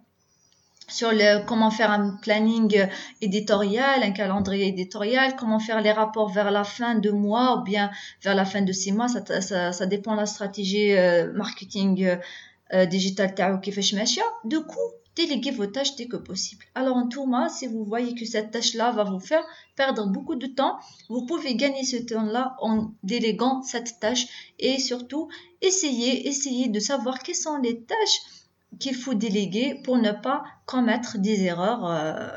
sur 0.90 1.12
le, 1.12 1.44
comment 1.46 1.70
faire 1.70 1.90
un 1.90 2.16
planning 2.22 2.86
éditorial, 3.20 4.02
un 4.02 4.10
calendrier 4.10 4.68
éditorial, 4.68 5.36
comment 5.36 5.58
faire 5.58 5.80
les 5.80 5.92
rapports 5.92 6.30
vers 6.30 6.50
la 6.50 6.64
fin 6.64 6.94
de 6.94 7.10
mois 7.10 7.58
ou 7.58 7.62
bien 7.62 7.90
vers 8.22 8.34
la 8.34 8.44
fin 8.44 8.62
de 8.62 8.72
six 8.72 8.92
mois, 8.92 9.08
ça, 9.08 9.40
ça, 9.40 9.72
ça 9.72 9.86
dépend 9.86 10.12
de 10.12 10.20
la 10.20 10.26
stratégie 10.26 10.92
euh, 10.92 11.32
marketing 11.32 12.04
euh, 12.04 12.16
euh 12.72 12.86
digital 12.86 13.34
Du 14.44 14.60
coup, 14.60 14.88
déléguez 15.16 15.50
vos 15.50 15.66
tâches 15.66 15.96
dès 15.96 16.06
que 16.06 16.16
possible. 16.16 16.64
Alors 16.74 16.96
en 16.96 17.08
tout 17.08 17.30
cas, 17.30 17.48
si 17.48 17.66
vous 17.66 17.84
voyez 17.84 18.14
que 18.14 18.24
cette 18.24 18.50
tâche-là 18.52 18.92
va 18.92 19.04
vous 19.04 19.20
faire 19.20 19.44
perdre 19.76 20.06
beaucoup 20.06 20.36
de 20.36 20.46
temps, 20.46 20.78
vous 21.08 21.26
pouvez 21.26 21.54
gagner 21.56 21.84
ce 21.84 21.96
temps-là 21.96 22.56
en 22.60 22.92
déléguant 23.02 23.62
cette 23.62 23.98
tâche 24.00 24.26
et 24.58 24.78
surtout 24.78 25.28
essayez, 25.62 26.28
essayez 26.28 26.68
de 26.68 26.80
savoir 26.80 27.18
quelles 27.22 27.34
sont 27.34 27.58
les 27.58 27.80
tâches 27.82 28.20
qu'il 28.78 28.94
faut 28.94 29.14
déléguer 29.14 29.80
pour 29.84 29.98
ne 29.98 30.12
pas 30.12 30.44
commettre 30.66 31.18
des 31.18 31.42
erreurs 31.42 31.86
euh, 31.86 32.30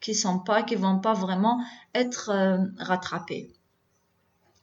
qui 0.00 0.14
sont 0.14 0.38
pas, 0.38 0.62
qui 0.62 0.74
vont 0.74 0.98
pas 0.98 1.14
vraiment 1.14 1.62
être 1.94 2.30
euh, 2.30 2.58
rattrapées. 2.78 3.52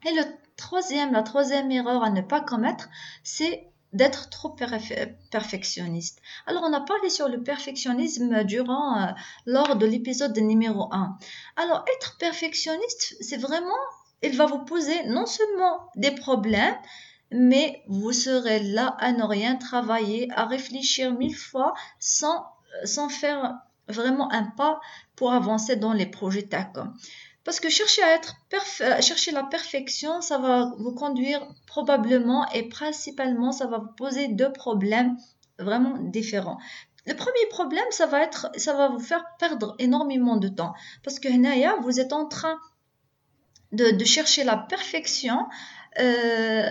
Et 0.05 0.11
le 0.13 0.23
troisième, 0.57 1.13
la 1.13 1.23
troisième 1.23 1.71
erreur 1.71 2.03
à 2.03 2.09
ne 2.09 2.21
pas 2.21 2.41
commettre, 2.41 2.89
c'est 3.23 3.67
d'être 3.93 4.29
trop 4.29 4.49
perfectionniste. 4.49 6.19
Alors, 6.47 6.63
on 6.63 6.73
a 6.73 6.81
parlé 6.81 7.09
sur 7.09 7.29
le 7.29 7.43
perfectionnisme 7.43 8.43
durant, 8.43 8.99
euh, 8.99 9.11
lors 9.45 9.75
de 9.75 9.85
l'épisode 9.85 10.37
numéro 10.37 10.89
1. 10.91 11.17
Alors, 11.57 11.85
être 11.95 12.17
perfectionniste, 12.17 13.15
c'est 13.21 13.37
vraiment, 13.37 13.69
il 14.23 14.35
va 14.35 14.47
vous 14.47 14.65
poser 14.65 15.03
non 15.05 15.27
seulement 15.27 15.91
des 15.95 16.11
problèmes, 16.11 16.75
mais 17.33 17.83
vous 17.87 18.13
serez 18.13 18.59
là 18.59 18.95
à 18.99 19.11
ne 19.11 19.23
rien 19.23 19.55
travailler, 19.55 20.29
à 20.31 20.45
réfléchir 20.45 21.13
mille 21.13 21.35
fois 21.35 21.73
sans, 21.99 22.45
sans 22.85 23.09
faire 23.09 23.55
vraiment 23.87 24.31
un 24.31 24.43
pas 24.43 24.79
pour 25.15 25.33
avancer 25.33 25.75
dans 25.75 25.93
les 25.93 26.05
projets 26.05 26.43
TACOM. 26.43 26.93
Parce 27.43 27.59
que 27.59 27.69
chercher 27.69 28.01
à 28.03 28.15
être 28.15 28.35
chercher 29.01 29.31
la 29.31 29.43
perfection, 29.43 30.21
ça 30.21 30.37
va 30.37 30.71
vous 30.77 30.93
conduire 30.93 31.45
probablement 31.67 32.49
et 32.51 32.69
principalement, 32.69 33.51
ça 33.51 33.67
va 33.67 33.79
vous 33.79 33.93
poser 33.97 34.29
deux 34.29 34.51
problèmes 34.51 35.17
vraiment 35.59 35.97
différents. 35.97 36.57
Le 37.05 37.15
premier 37.15 37.45
problème, 37.49 37.83
ça 37.89 38.05
va 38.05 38.21
être, 38.21 38.49
ça 38.55 38.73
va 38.75 38.87
vous 38.87 38.99
faire 38.99 39.25
perdre 39.39 39.75
énormément 39.77 40.37
de 40.37 40.47
temps. 40.47 40.73
Parce 41.03 41.19
que 41.19 41.27
Naya, 41.27 41.75
vous 41.81 41.99
êtes 41.99 42.13
en 42.13 42.27
train 42.27 42.57
de, 43.73 43.91
de 43.91 44.05
chercher 44.05 44.45
la 44.45 44.55
perfection 44.55 45.45
euh, 45.99 46.69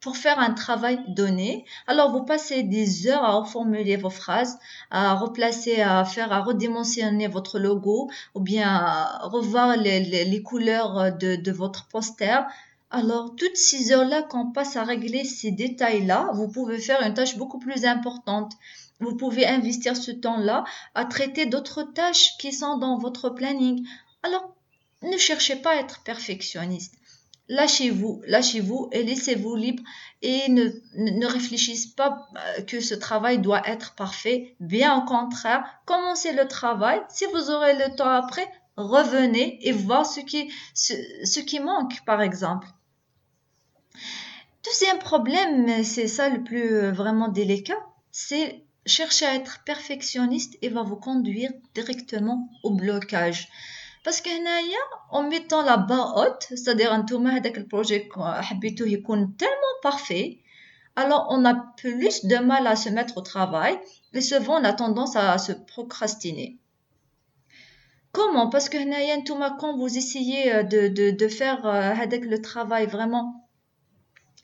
pour 0.00 0.16
faire 0.16 0.38
un 0.38 0.52
travail 0.52 1.00
donné. 1.08 1.64
Alors, 1.86 2.12
vous 2.12 2.24
passez 2.24 2.62
des 2.62 3.08
heures 3.08 3.24
à 3.24 3.32
reformuler 3.32 3.96
vos 3.96 4.10
phrases, 4.10 4.58
à 4.90 5.14
replacer, 5.14 5.80
à 5.80 6.04
faire, 6.04 6.32
à 6.32 6.40
redimensionner 6.40 7.26
votre 7.26 7.58
logo 7.58 8.10
ou 8.34 8.40
bien 8.40 8.68
à 8.68 9.26
revoir 9.28 9.76
les, 9.76 10.00
les, 10.00 10.42
couleurs 10.42 11.16
de, 11.16 11.36
de, 11.36 11.52
votre 11.52 11.88
poster. 11.88 12.40
Alors, 12.90 13.34
toutes 13.36 13.56
ces 13.56 13.92
heures-là 13.92 14.22
qu'on 14.22 14.52
passe 14.52 14.76
à 14.76 14.84
régler 14.84 15.24
ces 15.24 15.50
détails-là, 15.50 16.30
vous 16.34 16.48
pouvez 16.48 16.78
faire 16.78 17.02
une 17.02 17.14
tâche 17.14 17.36
beaucoup 17.36 17.58
plus 17.58 17.84
importante. 17.84 18.52
Vous 19.00 19.16
pouvez 19.16 19.46
investir 19.46 19.96
ce 19.96 20.10
temps-là 20.10 20.64
à 20.94 21.04
traiter 21.04 21.46
d'autres 21.46 21.82
tâches 21.82 22.36
qui 22.38 22.52
sont 22.52 22.78
dans 22.78 22.98
votre 22.98 23.30
planning. 23.30 23.86
Alors, 24.22 24.54
ne 25.02 25.16
cherchez 25.16 25.56
pas 25.56 25.72
à 25.72 25.76
être 25.76 26.02
perfectionniste 26.02 26.94
lâchez-vous, 27.48 28.22
lâchez-vous 28.26 28.88
et 28.92 29.02
laissez-vous 29.02 29.56
libre 29.56 29.82
et 30.22 30.48
ne, 30.48 31.26
réfléchissez 31.26 31.90
pas 31.96 32.28
euh, 32.36 32.62
que 32.62 32.80
ce 32.80 32.94
travail 32.94 33.38
doit 33.38 33.66
être 33.68 33.94
parfait. 33.94 34.54
Bien 34.60 34.96
au 34.98 35.04
contraire, 35.04 35.64
commencez 35.86 36.32
le 36.32 36.46
travail. 36.46 37.00
Si 37.08 37.24
vous 37.26 37.50
aurez 37.50 37.74
le 37.74 37.94
temps 37.96 38.10
après, 38.10 38.46
revenez 38.76 39.58
et 39.66 39.72
voir 39.72 40.06
ce 40.06 40.20
qui, 40.20 40.52
ce, 40.74 40.94
ce 41.24 41.40
qui 41.40 41.60
manque, 41.60 42.04
par 42.04 42.20
exemple. 42.20 42.68
Deuxième 44.64 44.98
problème, 44.98 45.82
c'est 45.84 46.08
ça 46.08 46.28
le 46.28 46.42
plus 46.42 46.74
euh, 46.74 46.92
vraiment 46.92 47.28
délicat, 47.28 47.78
c'est 48.10 48.64
chercher 48.84 49.26
à 49.26 49.34
être 49.34 49.62
perfectionniste 49.64 50.58
et 50.62 50.68
va 50.68 50.82
vous 50.82 50.96
conduire 50.96 51.50
directement 51.74 52.50
au 52.62 52.74
blocage. 52.74 53.48
Parce 54.07 54.21
que 54.21 54.29
en 55.11 55.23
mettant 55.23 55.61
la 55.61 55.77
barre 55.77 56.17
haute, 56.17 56.47
c'est-à-dire 56.49 56.91
un 56.91 57.05
هذاك 57.27 57.57
البروجي 57.57 58.09
حبيتو 58.17 58.85
يكون 58.85 59.35
tellement 59.37 59.79
parfait, 59.81 60.39
alors 60.95 61.27
on 61.29 61.45
a 61.45 61.53
plus 61.77 62.25
de 62.25 62.37
mal 62.37 62.67
à 62.67 62.75
se 62.75 62.89
mettre 62.89 63.17
au 63.17 63.21
travail 63.21 63.79
et 64.13 64.21
souvent 64.21 64.59
on 64.59 64.63
a 64.63 64.73
tendance 64.73 65.15
à 65.15 65.37
se 65.37 65.51
procrastiner. 65.51 66.57
Comment 68.11 68.47
Parce 68.49 68.69
que 68.69 68.77
quand 69.59 69.77
vous 69.77 69.97
essayez 69.97 70.63
de, 70.63 70.87
de, 70.87 71.11
de 71.11 71.27
faire 71.27 71.65
avec 71.65 72.25
le 72.25 72.41
travail 72.41 72.85
vraiment 72.85 73.46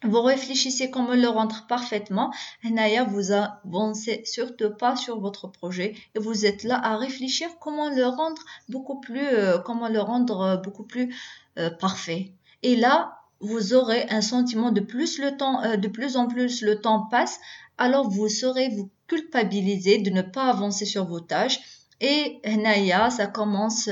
vous 0.04 0.22
réfléchissez 0.22 0.90
comment 0.90 1.14
le 1.14 1.28
rendre 1.28 1.66
parfaitement. 1.68 2.32
Naya, 2.62 3.04
vous 3.04 3.32
avancez 3.32 4.22
surtout 4.24 4.70
pas 4.70 4.96
sur 4.96 5.20
votre 5.20 5.48
projet 5.48 5.94
et 6.14 6.18
vous 6.18 6.46
êtes 6.46 6.64
là 6.64 6.80
à 6.82 6.96
réfléchir 6.96 7.48
comment 7.60 7.90
le 7.90 8.06
rendre 8.06 8.42
beaucoup 8.68 9.00
plus, 9.00 9.26
euh, 9.26 9.58
comment 9.58 9.88
le 9.88 10.00
rendre 10.00 10.40
euh, 10.40 10.56
beaucoup 10.56 10.84
plus 10.84 11.14
euh, 11.58 11.70
parfait. 11.70 12.32
Et 12.62 12.76
là, 12.76 13.18
vous 13.40 13.74
aurez 13.74 14.06
un 14.10 14.20
sentiment 14.20 14.70
de 14.70 14.80
plus 14.80 15.18
le 15.18 15.36
temps, 15.36 15.76
de 15.76 15.88
plus 15.88 16.16
en 16.16 16.28
plus 16.28 16.62
le 16.62 16.80
temps 16.80 17.06
passe, 17.10 17.38
alors 17.76 18.08
vous 18.08 18.28
saurez 18.28 18.70
vous 18.70 18.90
culpabiliser 19.06 19.98
de 19.98 20.10
ne 20.10 20.22
pas 20.22 20.44
avancer 20.44 20.86
sur 20.86 21.04
vos 21.04 21.20
tâches. 21.20 21.60
Et 22.00 22.40
Naya, 22.46 23.10
ça 23.10 23.26
commence 23.26 23.90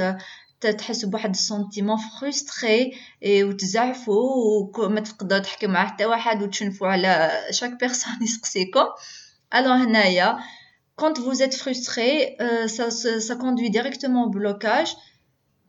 تحس 0.61 1.05
بواحد 1.05 1.29
السونتيمون 1.29 1.97
فرستري 1.97 2.93
وتزعفوا 3.25 4.69
وما 4.77 4.99
تقدر 4.99 5.39
تحكي 5.39 5.67
مع 5.67 5.87
حتى 5.87 6.05
واحد 6.05 6.43
وتشنفوا 6.43 6.87
على 6.87 7.31
شاك 7.51 7.79
بيرسون 7.79 8.13
يسقسيكم 8.21 8.85
الوغ 9.55 9.75
هنايا 9.75 10.37
quand 11.01 11.19
vous 11.19 11.43
êtes 11.43 11.55
frustré 11.55 12.35
euh, 12.41 12.67
ça, 12.67 12.89
ça 13.27 13.35
conduit 13.35 13.69
directement 13.69 14.23
au 14.23 14.29
blocage 14.29 14.95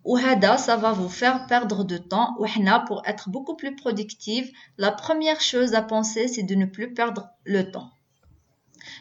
وهذا 0.04 0.56
ça 0.56 0.76
va 0.76 0.92
vous 0.92 1.08
faire 1.11 1.47
perdre 1.47 1.85
de 1.85 1.99
temps 1.99 2.37
وحنا 2.38 2.85
pour 2.88 3.02
être 3.06 3.28
beaucoup 3.28 3.56
plus 3.56 3.76
productive 3.76 4.50
la 4.78 4.90
première 4.90 5.40
chose 5.40 5.75
à 5.75 5.82
penser 5.82 6.28
c'est 6.28 6.44
de 6.44 6.54
ne 6.54 6.66
plus 6.66 6.94
perdre 6.94 7.28
le 7.44 7.70
temps 7.70 7.90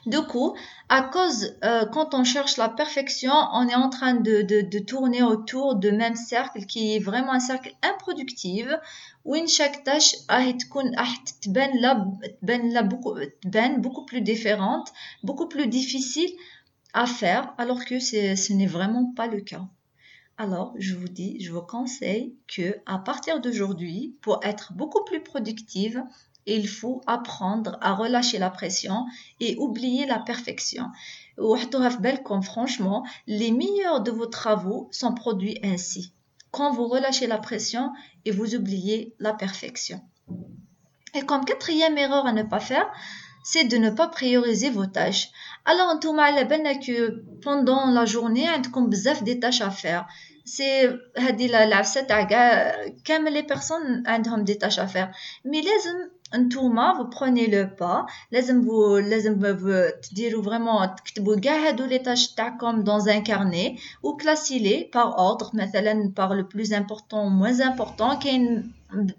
du 0.07 0.21
coup, 0.23 0.55
à 0.89 1.03
cause, 1.03 1.57
euh, 1.65 1.87
quand 1.87 2.15
on 2.15 2.25
cherche 2.25 2.57
la 2.57 2.69
perfection, 2.69 3.33
on 3.53 3.69
est 3.69 3.75
en 3.75 3.91
train 3.91 4.15
de, 4.15 4.43
de, 4.43 4.61
de, 4.61 4.79
tourner 4.79 5.23
autour 5.23 5.77
de 5.77 5.91
même 5.91 6.17
cercle 6.17 6.67
qui 6.67 6.95
est 6.95 6.99
vraiment 6.99 7.33
un 7.33 7.41
cercle 7.41 7.75
improductif 7.83 8.67
où 9.25 9.37
chaque 9.47 9.85
tâche 9.85 10.17
beaucoup, 12.85 13.15
beaucoup 13.79 14.05
plus 14.05 14.21
différente, 14.21 14.93
beaucoup 15.23 15.49
plus 15.49 15.67
difficile 15.67 16.31
à 16.93 17.07
faire, 17.07 17.55
alors 17.59 17.85
que 17.85 17.99
ce 18.01 18.53
n'est 18.53 18.67
vraiment 18.67 19.13
pas 19.15 19.27
le 19.27 19.41
cas. 19.41 19.67
Alors, 20.39 20.75
je 20.77 20.95
vous 20.95 21.09
dis, 21.09 21.41
je 21.41 21.53
vous 21.53 21.63
conseille 21.63 22.35
que 22.49 22.77
à 22.87 22.99
partir 22.99 23.41
d'aujourd'hui, 23.41 24.17
pour 24.23 24.41
être 24.43 24.73
beaucoup 24.73 25.05
plus 25.05 25.23
productive, 25.23 26.03
il 26.47 26.69
faut 26.69 27.03
apprendre 27.07 27.79
à 27.81 27.95
relâcher 27.95 28.39
la 28.39 28.51
pression 28.51 29.07
et 29.41 29.57
oublier 29.59 30.07
la 30.07 30.19
perfection. 30.19 30.87
comme 32.23 32.43
franchement, 32.43 33.07
les 33.27 33.51
meilleurs 33.51 34.01
de 34.01 34.11
vos 34.11 34.27
travaux 34.27 34.89
sont 34.91 35.15
produits 35.15 35.59
ainsi. 35.63 36.13
Quand 36.51 36.73
vous 36.73 36.87
relâchez 36.87 37.27
la 37.27 37.39
pression 37.39 37.91
et 38.25 38.31
vous 38.31 38.55
oubliez 38.55 39.15
la 39.19 39.33
perfection. 39.33 40.01
Et 41.15 41.23
comme 41.23 41.45
quatrième 41.45 41.99
erreur 41.99 42.27
à 42.27 42.33
ne 42.33 42.43
pas 42.43 42.61
faire, 42.61 42.91
c'est 43.43 43.65
de 43.65 43.77
ne 43.77 43.91
pas 43.91 44.09
prioriser 44.09 44.71
vos 44.71 44.87
tâches. 44.87 45.31
Alors, 45.65 45.95
on 45.95 45.99
que 46.79 47.25
pendant 47.43 47.87
la 47.87 48.05
journée, 48.05 48.49
on 48.49 48.53
a 48.53 48.59
des 49.23 49.41
tâches 49.41 49.61
à 49.61 49.71
faire. 49.71 50.07
C'est 50.45 50.91
les 53.31 53.43
personnes 53.43 54.03
ont 54.07 54.45
des 54.45 54.59
tâches 54.59 54.79
à 54.79 54.87
faire. 54.87 55.13
Mais 55.45 55.61
les 55.61 55.89
انتوما 56.34 56.94
vous 56.94 57.10
prenez 57.10 57.48
le 57.48 57.76
pas 57.76 58.06
لازم 58.32 58.62
vous 58.62 58.98
لازم 59.10 59.40
تديروا 60.02 60.44
vraiment 60.44 60.96
تكتبوا 60.96 61.40
كاع 61.40 61.68
هادو 61.68 61.86
لي 61.86 62.00
تاش 62.00 62.34
تاعكم 62.34 62.84
dans 62.84 63.08
un 63.08 63.22
carnet 63.22 63.76
ou 64.04 64.18
classer 64.18 64.60
les 64.60 64.90
par 64.94 65.20
ordre 65.20 65.56
مثلا 65.56 66.14
par 66.16 66.34
le 66.34 66.44
plus 66.44 66.74
important 66.74 67.30
moins 67.30 67.60
important 67.60 68.24
كاين 68.24 68.72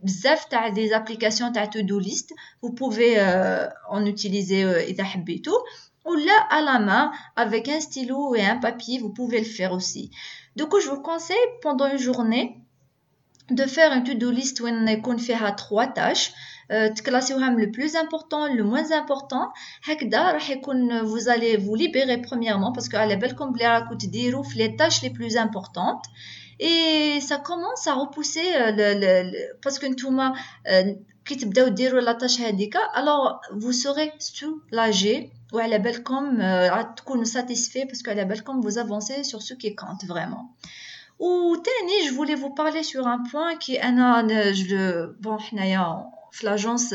بزاف 0.02 0.44
تاع 0.44 0.74
des 0.74 0.90
applications 0.92 1.52
تاع 1.54 1.70
to 1.70 1.82
do 1.82 1.98
list 1.98 2.34
vous 2.62 2.72
pouvez 2.72 3.18
euh, 3.18 3.68
en 3.88 4.04
utiliser 4.06 4.64
euh, 4.64 4.88
اذا 4.88 5.04
حبيتوا 5.04 5.58
ou 6.08 6.14
là 6.14 6.46
à 6.50 6.60
la 6.60 6.78
main 6.78 7.10
avec 7.36 7.68
un 7.68 7.80
stylo 7.80 8.34
et 8.34 8.44
un 8.44 8.56
papier 8.56 8.98
vous 8.98 9.12
pouvez 9.18 9.38
le 9.38 9.50
faire 9.56 9.72
aussi 9.72 10.10
du 10.56 10.64
coup 10.66 10.80
je 10.80 10.88
vous 10.88 11.02
conseille 11.02 11.48
pendant 11.62 11.88
une 11.90 11.98
journée 11.98 12.44
de 13.50 13.64
faire 13.64 13.92
un 13.92 14.02
to-do 14.02 14.30
list 14.30 14.60
où 14.60 14.66
on 14.66 14.88
يكون 14.88 15.16
فيها 15.16 15.56
trois 15.56 15.86
tâches 15.86 16.32
تكلاسيوهم 16.96 17.60
le 17.60 17.70
plus 17.70 17.96
important 17.96 18.46
le 18.54 18.62
moins 18.64 18.90
important 18.92 19.52
هكذا 19.84 20.32
راح 20.32 20.50
يكون 20.50 21.02
vous 21.06 21.28
allez 21.28 21.56
vous 21.56 21.74
libérer 21.74 22.18
premièrement 22.22 22.72
parce 22.72 22.88
que 22.88 22.94
على 22.96 23.16
بالكم 23.16 23.52
بلي 23.52 23.66
راكم 23.66 23.98
تديروا 23.98 24.42
في 24.42 24.58
les 24.58 24.76
tâches 24.76 25.02
les 25.02 25.10
plus 25.10 25.36
importantes 25.36 26.04
et 26.60 27.20
ça 27.20 27.36
commence 27.38 27.86
à 27.86 27.94
repousser 27.94 28.48
le, 28.78 28.94
le, 29.02 29.30
le 29.30 29.38
parce 29.62 29.78
que 29.78 29.86
نتوما 29.86 30.34
كي 31.24 31.34
تبداو 31.34 31.68
ديروا 31.68 32.00
لا 32.00 32.18
tâche 32.18 32.40
هذيك 32.40 32.76
alors 32.76 33.40
vous 33.52 33.72
serez 33.72 34.12
soulagé 34.18 35.30
وعلى 35.52 35.78
بالكم 35.78 36.38
تكونوا 36.96 37.24
satisfait 37.24 37.86
parce 37.86 38.02
que 38.02 38.08
على 38.08 38.24
بالكم 38.24 38.60
vous 38.60 38.78
avancez 38.78 39.24
sur 39.24 39.42
ce 39.42 39.54
qui 39.54 39.74
compte 39.74 40.04
vraiment 40.04 40.44
ou 41.20 41.56
تاني 41.56 42.08
je 42.08 42.14
voulais 42.14 42.34
vous 42.34 42.50
parler 42.50 42.82
sur 42.82 43.06
un 43.06 43.22
point 43.30 43.56
qui 43.56 43.82
انا 43.82 44.52
je 44.52 45.06
bon 45.20 45.38
حنايا 45.38 46.11
l'agence, 46.41 46.93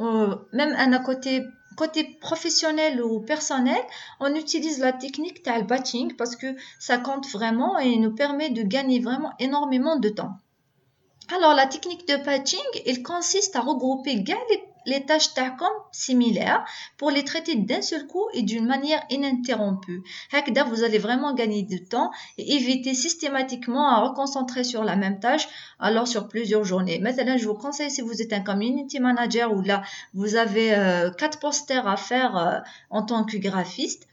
euh, 0.00 0.36
même 0.52 0.74
à 0.76 0.98
côté 0.98 1.46
côté 1.76 2.04
professionnel 2.20 3.02
ou 3.02 3.20
personnel, 3.20 3.80
on 4.18 4.34
utilise 4.34 4.80
la 4.80 4.92
technique 4.92 5.42
de 5.44 5.62
batching 5.62 6.14
parce 6.14 6.36
que 6.36 6.48
ça 6.78 6.98
compte 6.98 7.26
vraiment 7.28 7.78
et 7.78 7.96
nous 7.96 8.14
permet 8.14 8.50
de 8.50 8.62
gagner 8.62 9.00
vraiment 9.00 9.32
énormément 9.38 9.96
de 9.96 10.10
temps. 10.10 10.36
Alors, 11.34 11.54
la 11.54 11.66
technique 11.66 12.06
de 12.08 12.16
patching, 12.16 12.60
il 12.86 13.02
consiste 13.02 13.56
à 13.56 13.60
regrouper 13.60 14.16
les, 14.16 14.62
tâches 15.06 15.34
TACOM 15.34 15.68
similaires 15.92 16.64
pour 16.96 17.10
les 17.10 17.24
traiter 17.24 17.54
d'un 17.56 17.82
seul 17.82 18.06
coup 18.06 18.24
et 18.32 18.42
d'une 18.42 18.66
manière 18.66 19.02
ininterrompue. 19.10 20.02
Hakda, 20.32 20.64
vous 20.64 20.82
allez 20.84 20.98
vraiment 20.98 21.34
gagner 21.34 21.62
du 21.62 21.84
temps 21.84 22.10
et 22.38 22.54
éviter 22.54 22.94
systématiquement 22.94 23.88
à 23.88 24.00
reconcentrer 24.00 24.64
sur 24.64 24.84
la 24.84 24.96
même 24.96 25.20
tâche, 25.20 25.48
alors 25.78 26.08
sur 26.08 26.28
plusieurs 26.28 26.64
journées. 26.64 26.98
Maintenant, 26.98 27.36
je 27.36 27.46
vous 27.46 27.54
conseille 27.54 27.90
si 27.90 28.00
vous 28.00 28.22
êtes 28.22 28.32
un 28.32 28.40
community 28.40 29.00
manager 29.00 29.52
ou 29.52 29.62
là, 29.62 29.82
vous 30.14 30.34
avez 30.34 30.74
euh, 30.74 31.10
quatre 31.10 31.38
posters 31.38 31.86
à 31.86 31.96
faire 31.96 32.36
euh, 32.36 32.58
en 32.90 33.02
tant 33.02 33.24
que 33.24 33.36
graphiste, 33.36 34.06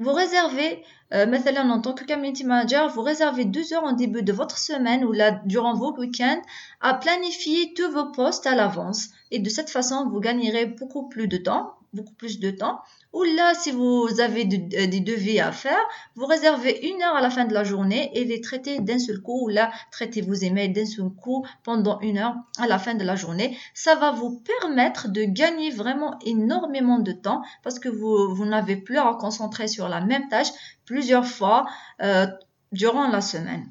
vous 0.00 0.12
réservez, 0.12 0.82
euh, 1.12 1.26
en 1.56 1.80
tant 1.80 1.94
que 1.94 2.04
community 2.04 2.44
manager, 2.44 2.88
vous 2.88 3.02
réservez 3.02 3.44
deux 3.44 3.72
heures 3.72 3.84
en 3.84 3.92
début 3.92 4.22
de 4.22 4.32
votre 4.32 4.58
semaine 4.58 5.04
ou 5.04 5.12
là, 5.12 5.40
durant 5.44 5.74
vos 5.74 5.96
week-ends 5.96 6.42
à 6.80 6.94
planifier 6.94 7.74
tous 7.74 7.90
vos 7.90 8.10
postes 8.10 8.46
à 8.46 8.54
l'avance. 8.54 9.10
Et 9.30 9.38
de 9.38 9.48
cette 9.48 9.70
façon, 9.70 10.08
vous 10.08 10.20
gagnerez 10.20 10.66
beaucoup 10.66 11.08
plus 11.08 11.28
de 11.28 11.36
temps, 11.36 11.74
beaucoup 11.94 12.14
plus 12.14 12.40
de 12.40 12.50
temps 12.50 12.80
ou 13.14 13.22
là, 13.22 13.54
si 13.54 13.70
vous 13.70 14.08
avez 14.18 14.42
euh, 14.42 14.86
des 14.88 14.98
devis 14.98 15.38
à 15.38 15.52
faire, 15.52 15.78
vous 16.16 16.26
réservez 16.26 16.88
une 16.88 17.00
heure 17.00 17.14
à 17.14 17.20
la 17.20 17.30
fin 17.30 17.44
de 17.44 17.54
la 17.54 17.62
journée 17.62 18.10
et 18.12 18.24
les 18.24 18.40
traitez 18.40 18.80
d'un 18.80 18.98
seul 18.98 19.20
coup. 19.20 19.44
Ou 19.44 19.48
là, 19.48 19.70
traitez 19.92 20.20
vos 20.20 20.34
emails 20.34 20.72
d'un 20.72 20.84
seul 20.84 21.10
coup 21.10 21.46
pendant 21.62 22.00
une 22.00 22.18
heure 22.18 22.34
à 22.58 22.66
la 22.66 22.76
fin 22.76 22.94
de 22.94 23.04
la 23.04 23.14
journée. 23.14 23.56
Ça 23.72 23.94
va 23.94 24.10
vous 24.10 24.40
permettre 24.40 25.06
de 25.06 25.22
gagner 25.22 25.70
vraiment 25.70 26.18
énormément 26.26 26.98
de 26.98 27.12
temps 27.12 27.42
parce 27.62 27.78
que 27.78 27.88
vous, 27.88 28.34
vous 28.34 28.46
n'avez 28.46 28.74
plus 28.74 28.98
à 28.98 29.16
concentrer 29.20 29.68
sur 29.68 29.88
la 29.88 30.00
même 30.00 30.28
tâche 30.28 30.50
plusieurs 30.84 31.26
fois 31.26 31.66
euh, 32.02 32.26
durant 32.72 33.06
la 33.06 33.20
semaine. 33.20 33.70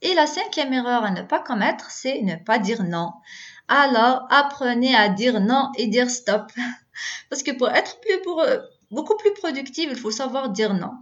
Et 0.00 0.14
la 0.14 0.26
cinquième 0.26 0.72
erreur 0.72 1.04
à 1.04 1.12
ne 1.12 1.22
pas 1.22 1.38
commettre, 1.38 1.92
c'est 1.92 2.20
ne 2.22 2.34
pas 2.34 2.58
dire 2.58 2.82
non. 2.82 3.12
Alors, 3.68 4.26
apprenez 4.30 4.96
à 4.96 5.08
dire 5.08 5.40
non 5.40 5.70
et 5.76 5.86
dire 5.86 6.10
stop. 6.10 6.50
Parce 7.30 7.42
que 7.42 7.50
pour 7.52 7.68
être 7.70 7.96
euh, 8.40 8.58
beaucoup 8.90 9.16
plus 9.16 9.32
productif, 9.34 9.88
il 9.90 9.96
faut 9.96 10.10
savoir 10.10 10.50
dire 10.50 10.74
non. 10.74 10.92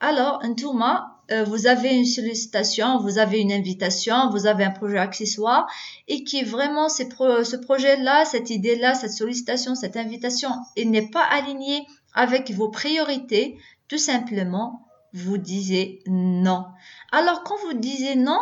Alors, 0.00 0.40
un 0.42 0.54
tourma, 0.54 1.20
euh, 1.30 1.44
vous 1.44 1.66
avez 1.66 1.94
une 1.94 2.04
sollicitation, 2.04 2.98
vous 2.98 3.18
avez 3.18 3.38
une 3.38 3.52
invitation, 3.52 4.30
vous 4.30 4.46
avez 4.46 4.64
un 4.64 4.70
projet 4.70 4.98
accessoire 4.98 5.66
et 6.08 6.24
qui 6.24 6.42
vraiment 6.42 6.88
ce 6.88 7.56
projet-là, 7.56 8.24
cette 8.24 8.50
idée-là, 8.50 8.94
cette 8.94 9.12
sollicitation, 9.12 9.74
cette 9.74 9.96
invitation, 9.96 10.50
il 10.76 10.90
n'est 10.90 11.08
pas 11.08 11.22
aligné 11.22 11.86
avec 12.14 12.50
vos 12.50 12.68
priorités, 12.68 13.56
tout 13.88 13.98
simplement, 13.98 14.86
vous 15.12 15.38
disiez 15.38 16.02
non. 16.06 16.64
Alors, 17.12 17.44
quand 17.44 17.56
vous 17.66 17.74
disiez 17.74 18.16
non, 18.16 18.40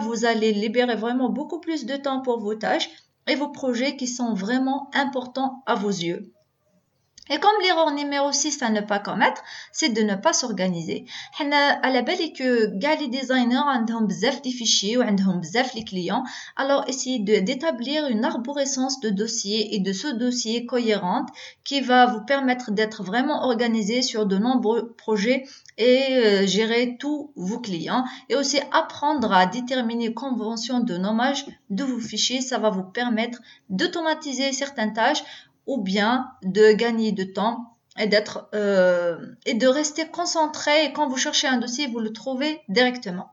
vous 0.00 0.24
allez 0.24 0.52
libérer 0.52 0.94
vraiment 0.94 1.30
beaucoup 1.30 1.58
plus 1.58 1.84
de 1.84 1.96
temps 1.96 2.22
pour 2.22 2.38
vos 2.38 2.54
tâches 2.54 2.90
et 3.26 3.34
vos 3.34 3.48
projets 3.48 3.96
qui 3.96 4.06
sont 4.06 4.34
vraiment 4.34 4.90
importants 4.94 5.62
à 5.66 5.74
vos 5.74 5.90
yeux. 5.90 6.32
Et 7.30 7.38
comme 7.38 7.54
l'erreur 7.62 7.92
numéro 7.92 8.32
6 8.32 8.60
à 8.62 8.70
ne 8.70 8.80
pas 8.80 8.98
commettre, 8.98 9.42
c'est 9.72 9.90
de 9.90 10.02
ne 10.02 10.16
pas 10.16 10.32
s'organiser. 10.32 11.06
À 11.38 11.90
la 11.90 12.02
belle 12.02 12.32
que 12.32 12.66
les 12.66 13.08
designers 13.08 13.56
ont 13.56 14.00
des 14.02 14.50
fichiers 14.50 14.98
ou 14.98 15.02
clients, 15.84 16.24
alors 16.56 16.84
essayez 16.88 17.20
d'établir 17.20 18.08
une 18.08 18.24
arborescence 18.24 19.00
de 19.00 19.10
dossiers 19.10 19.74
et 19.74 19.78
de 19.78 19.92
sous-dossiers 19.92 20.66
cohérentes 20.66 21.28
qui 21.64 21.80
va 21.80 22.06
vous 22.06 22.24
permettre 22.24 22.72
d'être 22.72 23.04
vraiment 23.04 23.44
organisé 23.44 24.02
sur 24.02 24.26
de 24.26 24.36
nombreux 24.36 24.92
projets 24.94 25.44
et 25.78 26.08
euh, 26.10 26.46
gérer 26.46 26.96
tous 26.98 27.32
vos 27.36 27.60
clients 27.60 28.04
et 28.28 28.34
aussi 28.34 28.58
apprendre 28.72 29.32
à 29.32 29.46
déterminer 29.46 30.12
convention 30.12 30.80
de 30.80 30.96
nommage 30.96 31.46
de 31.70 31.84
vos 31.84 32.00
fichiers. 32.00 32.40
Ça 32.40 32.58
va 32.58 32.70
vous 32.70 32.82
permettre 32.82 33.40
d'automatiser 33.68 34.52
certaines 34.52 34.92
tâches 34.92 35.22
ou 35.70 35.80
bien 35.80 36.32
de 36.42 36.72
gagner 36.72 37.12
de 37.12 37.22
temps 37.22 37.76
et 37.96 38.08
d'être 38.08 38.48
euh, 38.54 39.16
et 39.46 39.54
de 39.54 39.68
rester 39.68 40.04
concentré 40.08 40.84
et 40.84 40.92
quand 40.92 41.08
vous 41.08 41.16
cherchez 41.16 41.46
un 41.46 41.58
dossier 41.58 41.86
vous 41.86 42.00
le 42.00 42.12
trouvez 42.12 42.60
directement. 42.68 43.30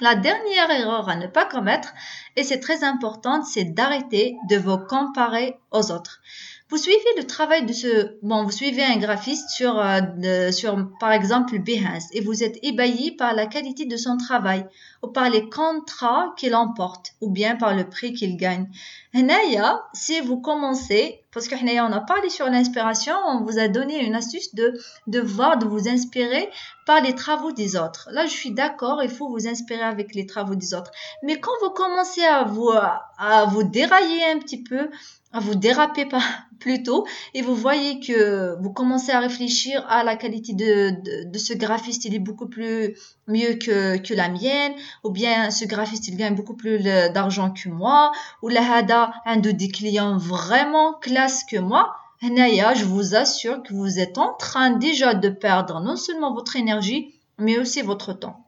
La 0.00 0.16
dernière 0.16 0.70
erreur 0.70 1.08
à 1.08 1.14
ne 1.14 1.28
pas 1.28 1.44
commettre, 1.44 1.94
et 2.34 2.42
c'est 2.42 2.58
très 2.58 2.82
important, 2.82 3.44
c'est 3.44 3.64
d'arrêter 3.64 4.36
de 4.50 4.56
vous 4.56 4.76
comparer 4.76 5.56
aux 5.70 5.92
autres. 5.92 6.20
Vous 6.68 6.78
suivez 6.78 6.98
le 7.16 7.24
travail 7.24 7.64
de 7.64 7.72
ce, 7.72 8.18
bon, 8.22 8.42
vous 8.42 8.50
suivez 8.50 8.82
un 8.82 8.96
graphiste 8.96 9.50
sur, 9.50 9.78
euh, 9.78 10.50
sur 10.50 10.88
par 10.98 11.12
exemple, 11.12 11.60
Behance 11.60 12.06
et 12.12 12.20
vous 12.20 12.42
êtes 12.42 12.58
ébahi 12.64 13.12
par 13.12 13.34
la 13.34 13.46
qualité 13.46 13.84
de 13.84 13.96
son 13.96 14.16
travail 14.16 14.66
ou 15.04 15.08
par 15.08 15.30
les 15.30 15.48
contrats 15.48 16.34
qu'il 16.36 16.54
emporte 16.54 17.12
ou 17.20 17.30
bien 17.30 17.56
par 17.56 17.74
le 17.74 17.88
prix 17.88 18.14
qu'il 18.14 18.36
gagne. 18.36 18.68
Naya, 19.12 19.84
si 19.92 20.20
vous 20.20 20.40
commencez, 20.40 21.20
parce 21.32 21.46
que 21.46 21.54
on 21.54 21.92
a 21.92 22.00
parlé 22.00 22.30
sur 22.30 22.46
l'inspiration, 22.46 23.14
on 23.28 23.44
vous 23.44 23.58
a 23.58 23.68
donné 23.68 24.04
une 24.04 24.14
astuce 24.14 24.54
de, 24.54 24.80
de 25.06 25.20
voir, 25.20 25.58
de 25.58 25.66
vous 25.66 25.88
inspirer 25.88 26.50
par 26.86 27.00
les 27.00 27.14
travaux 27.14 27.52
des 27.52 27.76
autres. 27.76 28.08
Là, 28.10 28.26
je 28.26 28.32
suis 28.32 28.50
d'accord, 28.50 29.02
il 29.02 29.10
faut 29.10 29.28
vous 29.28 29.46
inspirer 29.46 29.82
avec 29.82 30.14
les 30.14 30.26
travaux 30.26 30.54
des 30.54 30.74
autres. 30.74 30.90
Mais 31.22 31.38
quand 31.38 31.52
vous 31.62 31.70
commencez 31.70 32.24
à 32.24 32.44
vous, 32.44 32.70
à 32.70 33.44
vous 33.46 33.62
dérailler 33.62 34.24
un 34.32 34.38
petit 34.38 34.62
peu, 34.62 34.90
à 35.34 35.40
vous 35.40 35.56
déraper 35.56 36.06
pas 36.06 36.22
plutôt 36.60 37.06
et 37.34 37.42
vous 37.42 37.56
voyez 37.56 38.00
que 38.00 38.56
vous 38.62 38.72
commencez 38.72 39.10
à 39.10 39.20
réfléchir 39.20 39.84
à 39.88 40.04
la 40.04 40.16
qualité 40.16 40.54
de, 40.54 41.28
de, 41.28 41.38
ce 41.38 41.52
graphiste 41.52 42.04
il 42.06 42.14
est 42.14 42.20
beaucoup 42.20 42.46
plus 42.46 42.96
mieux 43.26 43.54
que, 43.54 43.98
que 43.98 44.14
la 44.14 44.28
mienne 44.28 44.72
ou 45.02 45.10
bien 45.10 45.50
ce 45.50 45.64
graphiste 45.64 46.08
il 46.08 46.16
gagne 46.16 46.34
beaucoup 46.34 46.54
plus 46.54 46.82
d'argent 46.82 47.50
que 47.50 47.68
moi 47.68 48.12
ou 48.42 48.48
la 48.48 48.74
hada 48.74 49.12
un 49.26 49.36
de 49.36 49.50
des 49.50 49.68
clients 49.68 50.16
vraiment 50.16 50.94
classe 50.94 51.44
que 51.44 51.58
moi 51.58 51.96
je 52.22 52.84
vous 52.84 53.14
assure 53.14 53.62
que 53.62 53.74
vous 53.74 53.98
êtes 53.98 54.18
en 54.18 54.32
train 54.34 54.70
déjà 54.70 55.14
de 55.14 55.28
perdre 55.28 55.80
non 55.80 55.96
seulement 55.96 56.32
votre 56.32 56.56
énergie 56.56 57.14
mais 57.38 57.58
aussi 57.58 57.82
votre 57.82 58.12
temps. 58.12 58.40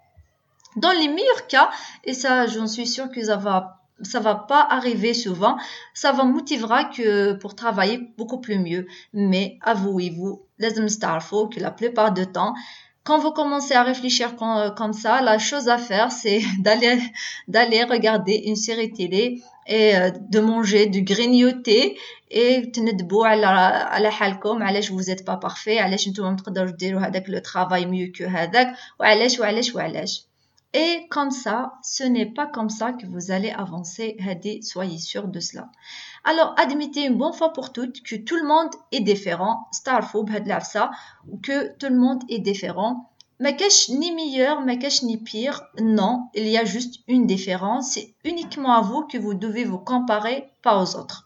Dans 0.76 0.92
les 0.92 1.08
meilleurs 1.08 1.46
cas, 1.48 1.70
et 2.04 2.14
ça 2.14 2.46
j'en 2.46 2.66
suis 2.66 2.86
sûre 2.86 3.10
que 3.10 3.24
ça 3.24 3.36
va 3.36 3.72
ça 4.02 4.20
va 4.20 4.34
pas 4.34 4.60
arriver 4.60 5.14
souvent. 5.14 5.56
Ça 5.94 6.12
va 6.12 6.24
motivera 6.24 6.84
que 6.84 7.32
pour 7.32 7.54
travailler 7.54 7.98
beaucoup 8.18 8.38
plus 8.38 8.58
mieux. 8.58 8.86
Mais 9.14 9.58
avouez-vous, 9.62 10.42
les 10.58 10.74
faut 11.20 11.48
que 11.48 11.60
la 11.60 11.70
plupart 11.70 12.12
du 12.12 12.26
temps, 12.26 12.54
quand 13.05 13.17
vous 13.17 13.31
commencez 13.31 13.73
à 13.73 13.83
réfléchir 13.83 14.35
comme, 14.35 14.93
ça, 14.93 15.21
la 15.21 15.39
chose 15.39 15.69
à 15.69 15.77
faire, 15.77 16.11
c'est 16.11 16.41
d'aller, 16.59 16.99
d'aller 17.47 17.83
regarder 17.83 18.35
une 18.45 18.55
série 18.55 18.91
télé 18.91 19.41
et 19.67 19.95
euh, 19.95 20.11
de 20.29 20.39
manger, 20.39 20.85
de 20.87 20.99
grignoter 20.99 21.97
et 22.31 22.71
تندبوا 22.71 23.27
على 23.27 23.45
على 23.45 24.11
حالكم 24.11 24.63
علاش 24.63 24.91
vous 24.91 25.09
êtes 25.09 25.25
pas 25.25 25.37
parfait 25.37 25.77
علاش 25.77 26.07
نتوما 26.07 26.29
ما 26.29 26.35
تقدروش 26.35 26.71
ديروا 26.71 27.01
هذاك 27.01 27.27
le 27.27 27.41
travail 27.41 27.85
mieux 27.85 28.11
que 28.17 28.23
هذاك 28.23 28.75
وعلاش 28.99 29.39
وعلاش 29.39 29.75
وعلاش 29.75 30.25
et 30.78 31.08
comme 31.08 31.30
ça, 31.30 31.72
ce 31.82 32.04
n'est 32.04 32.26
pas 32.26 32.46
comme 32.46 32.68
ça 32.68 32.92
que 32.92 33.06
vous 33.06 33.30
allez 33.30 33.50
avancer. 33.50 34.18
Soyez 34.60 34.98
sûr 34.98 35.26
de 35.26 35.40
cela. 35.40 35.70
Alors, 36.22 36.52
admettez 36.58 37.06
une 37.06 37.16
bonne 37.16 37.32
fois 37.32 37.54
pour 37.54 37.72
toutes 37.72 38.02
que 38.02 38.14
tout 38.14 38.36
le 38.36 38.46
monde 38.46 38.68
est 38.92 39.00
différent. 39.00 39.68
Starfob, 39.72 40.30
ça, 40.60 40.90
que 41.42 41.74
tout 41.78 41.86
le 41.88 41.98
monde 41.98 42.22
est 42.28 42.40
différent. 42.40 43.10
Mais 43.40 43.56
cache 43.56 43.88
ni 43.88 44.12
meilleur, 44.12 44.60
mais 44.60 44.78
cache 44.78 45.02
ni 45.02 45.16
pire. 45.16 45.62
Non, 45.80 46.28
il 46.34 46.46
y 46.46 46.58
a 46.58 46.66
juste 46.66 46.96
une 47.08 47.26
différence. 47.26 47.92
C'est 47.92 48.14
uniquement 48.24 48.74
à 48.74 48.82
vous 48.82 49.06
que 49.06 49.16
vous 49.16 49.32
devez 49.32 49.64
vous 49.64 49.78
comparer, 49.78 50.50
pas 50.60 50.82
aux 50.82 50.96
autres. 50.96 51.25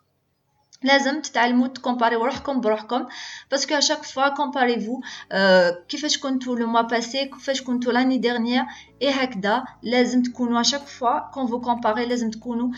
لازم 0.84 1.22
تتعلموا 1.22 1.68
تكومباريو 1.68 2.26
روحكم 2.26 2.62
بروحكم 2.62 3.06
باسكو 3.52 3.76
ا 3.76 3.80
شاك 3.80 4.04
فوا 4.04 4.30
كومباريفو 4.30 5.02
كيفاش 5.90 6.18
كنتو 6.18 6.56
لو 6.56 6.68
موا 6.68 6.82
باسي 6.82 7.26
كيفاش 7.26 7.62
كنتو 7.62 7.92
لاني 7.92 8.18
ديرنيير 8.18 8.64
اي 9.02 9.10
هكذا 9.10 9.64
لازم 9.84 10.24
تكونوا 10.24 10.60
ا 10.60 10.64
شاك 10.64 10.82
فوا 10.82 11.20
كون 11.20 11.48
فو 11.48 11.62
كومباري 11.62 12.06
لازم 12.06 12.32
تكونوا 12.32 12.70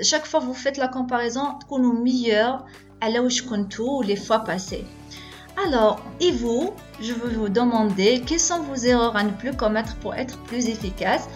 شاك 0.00 0.24
فوا 0.24 0.40
فو 0.40 0.52
فيت 0.52 0.78
لا 0.78 0.86
كومباريزون 0.86 1.58
تكونوا 1.58 1.92
ميور 1.92 2.58
على 3.02 3.18
واش 3.18 3.42
كنتو 3.42 4.02
لي 4.02 4.16
فوا 4.16 4.36
باسي 4.36 4.84
Alors, 5.66 6.00
et 6.20 6.32
vous, 6.32 6.72
je 7.00 7.12
veux 7.12 7.32
vous 7.38 7.50
demander 7.50 8.22
quelles 8.26 8.40
sont 8.40 8.62
vos 8.62 8.74
erreurs 8.74 9.16
à 9.16 9.22
ne 9.22 9.30
plus 9.30 9.54
commettre 9.54 9.94
pour 9.96 10.14
être 10.14 10.38
plus 10.44 10.66
efficace. 10.68 11.28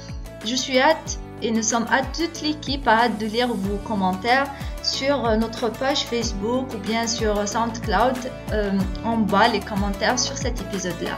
Je 0.45 0.55
suis 0.55 0.79
hâte 0.79 1.19
et 1.43 1.51
nous 1.51 1.63
sommes 1.63 1.87
à 1.91 2.03
toute 2.03 2.41
l'équipe 2.43 2.89
à 2.89 2.95
hâte 3.03 3.19
de 3.19 3.27
lire 3.27 3.49
vos 3.49 3.79
commentaires 3.89 4.49
sur 4.92 5.26
euh, 5.26 5.38
notre 5.38 5.70
page 5.70 6.06
Facebook 6.06 6.74
ou 6.74 6.78
bien 6.78 7.08
sur 7.08 7.48
SoundCloud 7.48 8.18
euh, 8.52 8.72
en 9.06 9.18
bas 9.18 9.48
les 9.48 9.62
commentaires 9.62 10.20
sur 10.20 10.38
cet 10.38 10.60
épisode-là. 10.62 11.18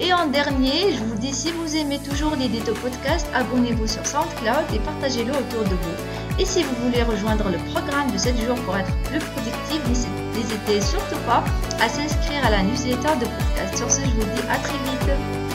Et 0.00 0.12
en 0.12 0.26
dernier, 0.26 0.92
je 0.92 1.02
vous 1.04 1.14
dis 1.14 1.32
si 1.32 1.52
vous 1.52 1.76
aimez 1.76 1.98
toujours 2.00 2.34
les 2.36 2.48
Déto 2.48 2.74
Podcast, 2.74 3.26
abonnez-vous 3.32 3.86
sur 3.86 4.04
SoundCloud 4.04 4.66
et 4.74 4.78
partagez-le 4.80 5.30
autour 5.30 5.62
de 5.64 5.76
vous. 5.76 6.38
Et 6.38 6.44
si 6.44 6.64
vous 6.64 6.74
voulez 6.84 7.02
rejoindre 7.02 7.48
le 7.48 7.58
programme 7.72 8.10
de 8.10 8.18
7 8.18 8.36
jours 8.44 8.56
pour 8.66 8.76
être 8.76 8.94
plus 9.04 9.20
productif, 9.20 9.80
n'hésitez 10.34 10.80
surtout 10.80 11.20
pas 11.26 11.42
à 11.80 11.88
s'inscrire 11.88 12.44
à 12.44 12.50
la 12.50 12.62
newsletter 12.62 13.14
de 13.20 13.24
podcast. 13.24 13.76
Sur 13.76 13.90
ce, 13.90 14.00
je 14.00 14.10
vous 14.10 14.34
dis 14.34 14.42
à 14.50 14.58
très 14.58 14.76
vite. 14.84 15.45